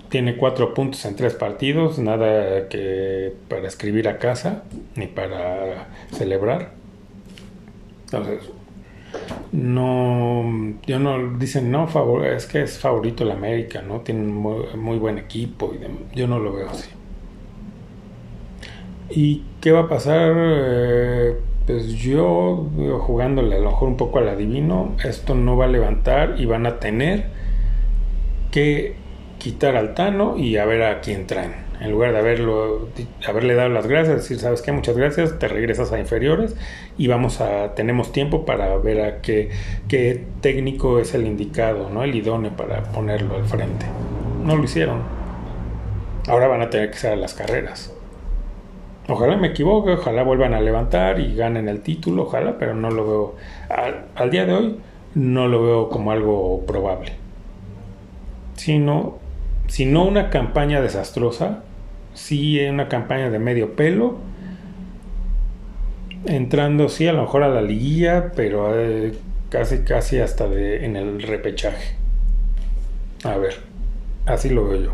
[0.08, 4.62] tiene cuatro puntos en tres partidos, nada que para escribir a casa
[4.94, 6.72] ni para celebrar.
[8.04, 8.50] Entonces,
[9.52, 14.00] no, yo no, dicen, no, favor, es que es favorito el América, ¿no?
[14.00, 16.88] Tiene muy, muy buen equipo y yo no lo veo así.
[19.10, 20.32] ¿Y qué va a pasar?
[20.36, 22.68] Eh, pues yo,
[23.00, 26.66] jugándole a lo mejor un poco al adivino, esto no va a levantar y van
[26.66, 27.26] a tener
[28.50, 29.01] que
[29.42, 31.54] quitar al Tano y a ver a quién traen.
[31.80, 32.88] En lugar de haberlo,
[33.26, 34.70] haberle dado las gracias, decir, ¿sabes qué?
[34.70, 36.54] Muchas gracias, te regresas a inferiores
[36.96, 39.50] y vamos a, tenemos tiempo para ver a qué,
[39.88, 42.04] qué técnico es el indicado, ¿no?
[42.04, 43.84] El idóneo para ponerlo al frente.
[44.44, 45.02] No lo hicieron.
[46.28, 47.92] Ahora van a tener que ser las carreras.
[49.08, 53.04] Ojalá me equivoque, ojalá vuelvan a levantar y ganen el título, ojalá, pero no lo
[53.04, 53.34] veo,
[54.14, 54.76] al, día de hoy,
[55.16, 57.12] no lo veo como algo probable.
[58.54, 59.21] Sino,
[59.68, 61.62] si no una campaña desastrosa,
[62.14, 64.18] sí una campaña de medio pelo,
[66.26, 69.12] entrando sí a lo mejor a la liguilla, pero eh,
[69.48, 71.96] casi casi hasta de, en el repechaje.
[73.24, 73.54] A ver,
[74.26, 74.92] así lo veo yo.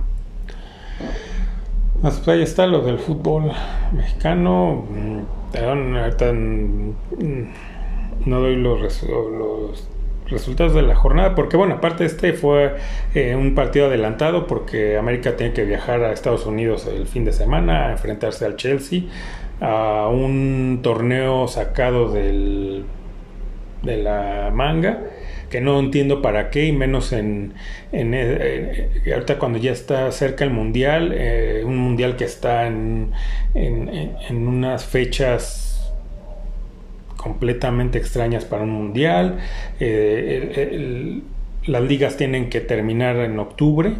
[2.01, 3.51] Pues ahí está lo del fútbol
[3.93, 4.87] mexicano.
[4.91, 5.21] Mm,
[5.57, 6.95] ahorita mm,
[8.27, 9.89] no doy los, los,
[10.31, 12.77] resultados de la jornada, porque bueno, aparte este fue
[13.15, 17.33] eh, un partido adelantado porque América tiene que viajar a Estados Unidos el fin de
[17.33, 19.03] semana a enfrentarse al Chelsea,
[19.61, 22.85] a un torneo sacado del,
[23.83, 25.01] de la manga
[25.51, 27.55] que no entiendo para qué, y menos en,
[27.91, 31.17] en, eh, eh, ahorita cuando ya está cerca el mundial,
[31.65, 33.13] un mundial que está en,
[33.55, 35.68] en, unas fechas
[37.29, 39.39] completamente extrañas para un mundial.
[41.67, 43.95] las ligas tienen que terminar en octubre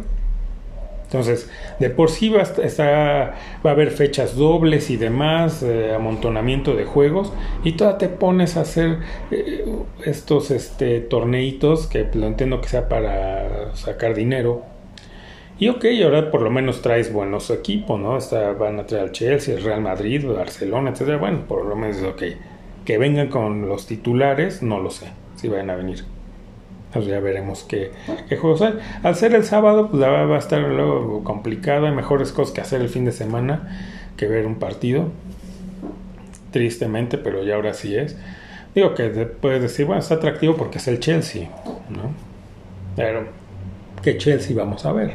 [1.09, 1.49] entonces,
[1.79, 3.33] de por sí va, a,
[3.65, 8.57] va a haber fechas dobles y demás, eh, amontonamiento de juegos, y todavía te pones
[8.57, 8.99] a hacer
[9.31, 9.65] eh,
[10.05, 14.61] estos este, torneitos que lo entiendo que sea para sacar dinero.
[15.57, 18.15] Y ok, ahora por lo menos traes buenos equipos, ¿no?
[18.15, 21.17] Está, van a traer al Chelsea, el Real Madrid, Barcelona, etcétera.
[21.17, 22.21] Bueno, por lo menos ok.
[22.89, 26.05] Que vengan con los titulares, no lo sé, si van a venir.
[26.91, 27.91] Pues ya veremos qué,
[28.41, 28.79] juegos hay.
[29.03, 31.85] Al ser el sábado, pues va a estar luego complicado.
[31.85, 35.09] Hay mejores cosas que hacer el fin de semana que ver un partido.
[36.49, 38.17] Tristemente, pero ya ahora sí es.
[38.73, 41.47] Digo que puedes decir, bueno, está atractivo porque es el Chelsea,
[41.91, 42.11] ¿no?
[42.95, 43.27] Pero,
[44.01, 45.13] ¿qué Chelsea vamos a ver?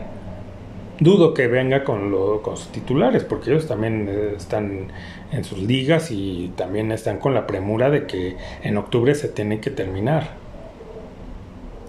[1.01, 4.93] Dudo que venga con, lo, con sus titulares, porque ellos también eh, están
[5.35, 9.61] en sus ligas y también están con la premura de que en octubre se tiene
[9.61, 10.45] que terminar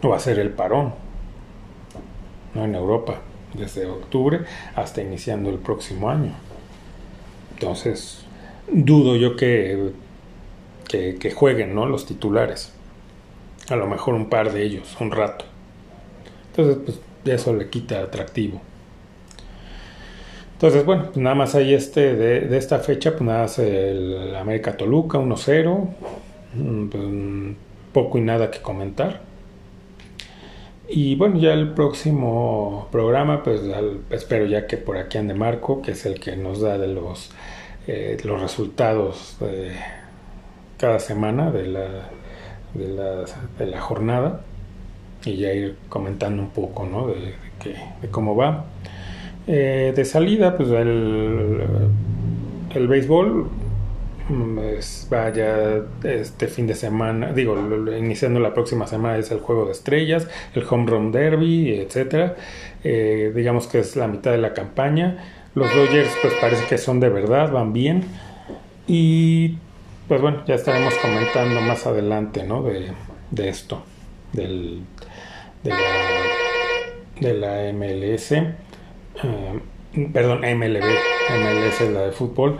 [0.09, 0.93] va a ser el parón,
[2.53, 2.65] ¿no?
[2.65, 3.21] En Europa,
[3.53, 4.41] desde octubre
[4.75, 6.33] hasta iniciando el próximo año.
[7.53, 8.25] Entonces,
[8.71, 9.91] dudo yo que,
[10.87, 11.85] que, jueguen, ¿no?
[11.85, 12.73] Los titulares.
[13.69, 15.45] A lo mejor un par de ellos, un rato.
[16.51, 16.99] Entonces, pues
[17.37, 18.61] eso le quita atractivo.
[20.55, 24.75] Entonces, bueno, pues nada más hay este de, esta fecha, pues nada más el América
[24.75, 25.87] Toluca 1-0.
[26.55, 27.03] Mm, pues,
[27.95, 29.21] poco y nada que comentar.
[30.87, 33.61] Y bueno, ya el próximo programa, pues
[34.09, 37.31] espero ya que por aquí ande Marco, que es el que nos da de los,
[37.87, 39.71] eh, los resultados de
[40.77, 41.87] cada semana de la,
[42.73, 43.25] de la,
[43.65, 44.41] de jornada
[45.23, 47.07] y ya ir comentando un poco ¿no?
[47.07, 47.33] de,
[48.01, 48.65] de, cómo va.
[49.47, 51.61] Eh, de salida, pues el,
[52.73, 53.49] el béisbol
[54.27, 57.55] pues vaya este fin de semana, digo,
[57.95, 62.35] iniciando la próxima semana es el juego de estrellas, el home run derby, etcétera.
[62.83, 65.17] Eh, digamos que es la mitad de la campaña.
[65.53, 68.03] Los Dodgers, pues parece que son de verdad, van bien.
[68.87, 69.57] Y
[70.07, 72.63] pues bueno, ya estaremos comentando más adelante, ¿no?
[72.63, 72.91] De,
[73.31, 73.83] de esto,
[74.33, 74.81] del,
[75.63, 75.77] de, la,
[77.21, 78.33] de la MLS,
[79.23, 82.57] eh, perdón, MLB, MLS es la de fútbol.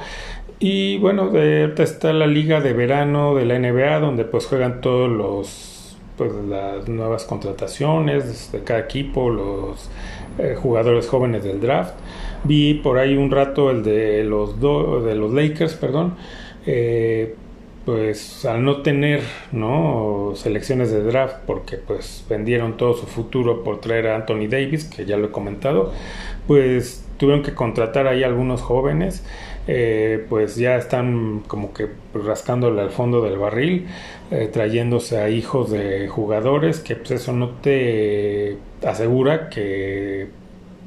[0.60, 4.82] Y bueno, de, ahorita está la liga de verano de la NBA, donde pues juegan
[4.82, 9.90] todos los pues las nuevas contrataciones de cada equipo, los
[10.40, 11.96] eh, jugadores jóvenes del draft.
[12.46, 16.16] Vi por ahí un rato el de los de los Lakers, perdón.
[16.66, 17.36] eh,
[17.86, 20.32] pues al no tener ¿no?
[20.36, 25.06] selecciones de draft porque pues vendieron todo su futuro por traer a Anthony Davis que
[25.06, 25.94] ya lo he comentado
[26.48, 29.24] pues tuvieron que contratar ahí algunos jóvenes
[29.68, 33.88] eh, pues ya están como que rascándole al fondo del barril
[34.32, 40.28] eh, trayéndose a hijos de jugadores que pues eso no te asegura que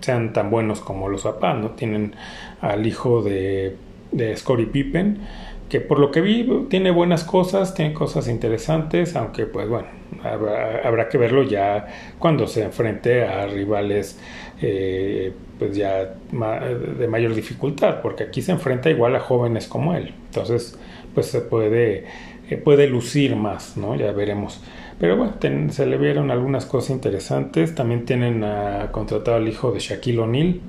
[0.00, 2.14] sean tan buenos como los papás no tienen
[2.60, 3.76] al hijo de,
[4.12, 4.36] de
[4.72, 5.20] Pippen
[5.68, 9.88] que por lo que vi tiene buenas cosas, tiene cosas interesantes, aunque pues bueno,
[10.22, 11.86] habrá, que verlo ya
[12.18, 14.18] cuando se enfrente a rivales
[14.62, 20.14] eh, pues ya de mayor dificultad, porque aquí se enfrenta igual a jóvenes como él,
[20.26, 20.78] entonces
[21.14, 22.04] pues se puede,
[22.48, 23.96] eh, puede lucir más, ¿no?
[23.96, 24.60] Ya veremos.
[25.00, 25.34] Pero bueno,
[25.72, 30.60] se le vieron algunas cosas interesantes, también tienen a, contratado al hijo de Shaquille O'Neal,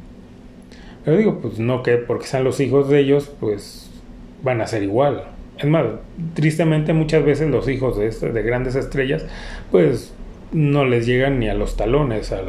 [1.03, 3.89] pero digo, pues no que porque sean los hijos de ellos, pues
[4.43, 5.23] van a ser igual.
[5.57, 5.85] Es más,
[6.35, 9.25] tristemente muchas veces los hijos de, de grandes estrellas,
[9.71, 10.13] pues
[10.51, 12.41] no les llegan ni a los talones a,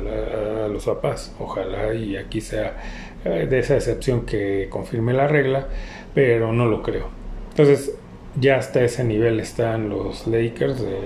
[0.69, 1.35] los papás.
[1.39, 2.77] Ojalá y aquí sea
[3.25, 5.67] eh, de esa excepción que confirme la regla,
[6.15, 7.09] pero no lo creo.
[7.51, 7.95] Entonces,
[8.39, 10.99] ya hasta ese nivel están los Lakers de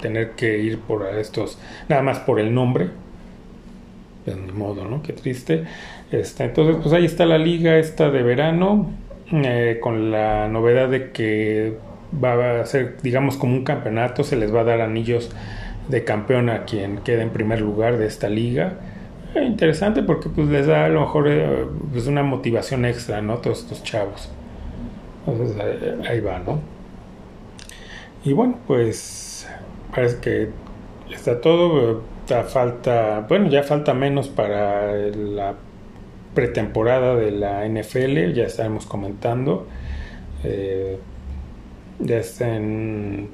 [0.00, 1.58] tener que ir por estos,
[1.88, 2.88] nada más por el nombre.
[4.24, 5.02] De modo, ¿no?
[5.02, 5.64] Qué triste.
[6.10, 8.90] Este, entonces, pues ahí está la liga esta de verano
[9.32, 11.74] eh, con la novedad de que
[12.22, 15.30] va a ser, digamos, como un campeonato, se les va a dar anillos
[15.88, 18.74] de campeón a quien quede en primer lugar de esta liga.
[19.34, 23.38] Eh, interesante porque pues les da a lo mejor eh, pues, una motivación extra, ¿no?
[23.38, 24.30] Todos estos chavos.
[25.26, 25.56] Entonces
[26.08, 26.60] ahí va, ¿no?
[28.24, 29.48] Y bueno, pues
[29.94, 30.48] parece que
[31.12, 32.02] está todo.
[32.48, 35.54] falta, bueno, ya falta menos para la
[36.34, 39.66] pretemporada de la NFL, ya estaremos comentando.
[40.44, 40.98] Eh,
[41.98, 43.28] ya está en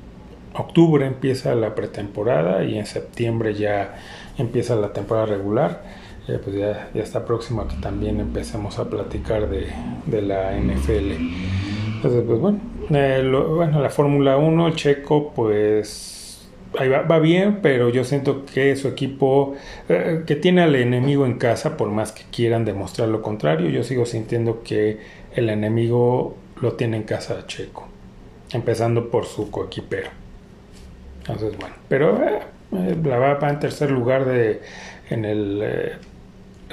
[0.55, 3.94] octubre empieza la pretemporada y en septiembre ya
[4.38, 5.82] empieza la temporada regular.
[6.28, 11.12] Eh, pues ya, ya, está próximo a que también empecemos a platicar de, la NFL.
[11.96, 16.48] Entonces, pues bueno, eh, bueno la Fórmula 1, Checo, pues
[16.78, 19.55] ahí va, bien, pero yo siento que su equipo,
[19.88, 23.82] eh, que tiene al enemigo en casa, por más que quieran demostrar lo contrario, yo
[23.82, 24.98] sigo sintiendo que
[25.34, 27.88] el enemigo lo tiene en casa Checo,
[28.53, 30.22] empezando por su coequipero.
[31.23, 32.41] Entonces, bueno, pero eh,
[32.73, 34.61] eh, la va en tercer lugar de,
[35.11, 35.93] en el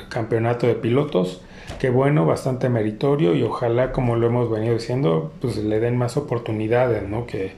[0.10, 1.41] campeonato de pilotos.
[1.80, 6.18] Qué bueno, bastante meritorio y ojalá, como lo hemos venido diciendo, pues le den más
[6.18, 7.28] oportunidades, ¿no?
[7.28, 7.54] Que,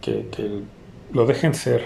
[0.00, 0.62] que, que
[1.12, 1.84] lo dejen ser.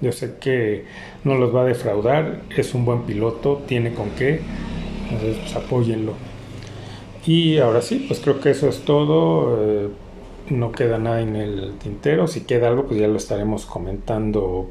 [0.00, 0.84] Yo sé que
[1.24, 4.40] no los va a defraudar, es un buen piloto, tiene con qué,
[5.10, 6.12] entonces pues apóyenlo.
[7.26, 9.58] Y ahora sí, pues creo que eso es todo.
[9.60, 9.88] Eh,
[10.50, 12.26] no queda nada en el tintero.
[12.26, 14.70] Si queda algo, pues ya lo estaremos comentando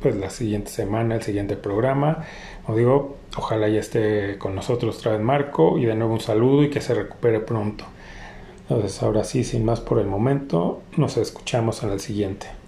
[0.00, 2.24] pues la siguiente semana, el siguiente programa.
[2.66, 6.64] Os digo, ojalá ya esté con nosotros otra vez Marco y de nuevo un saludo
[6.64, 7.84] y que se recupere pronto.
[8.62, 12.59] Entonces ahora sí, sin más por el momento, nos escuchamos en el siguiente.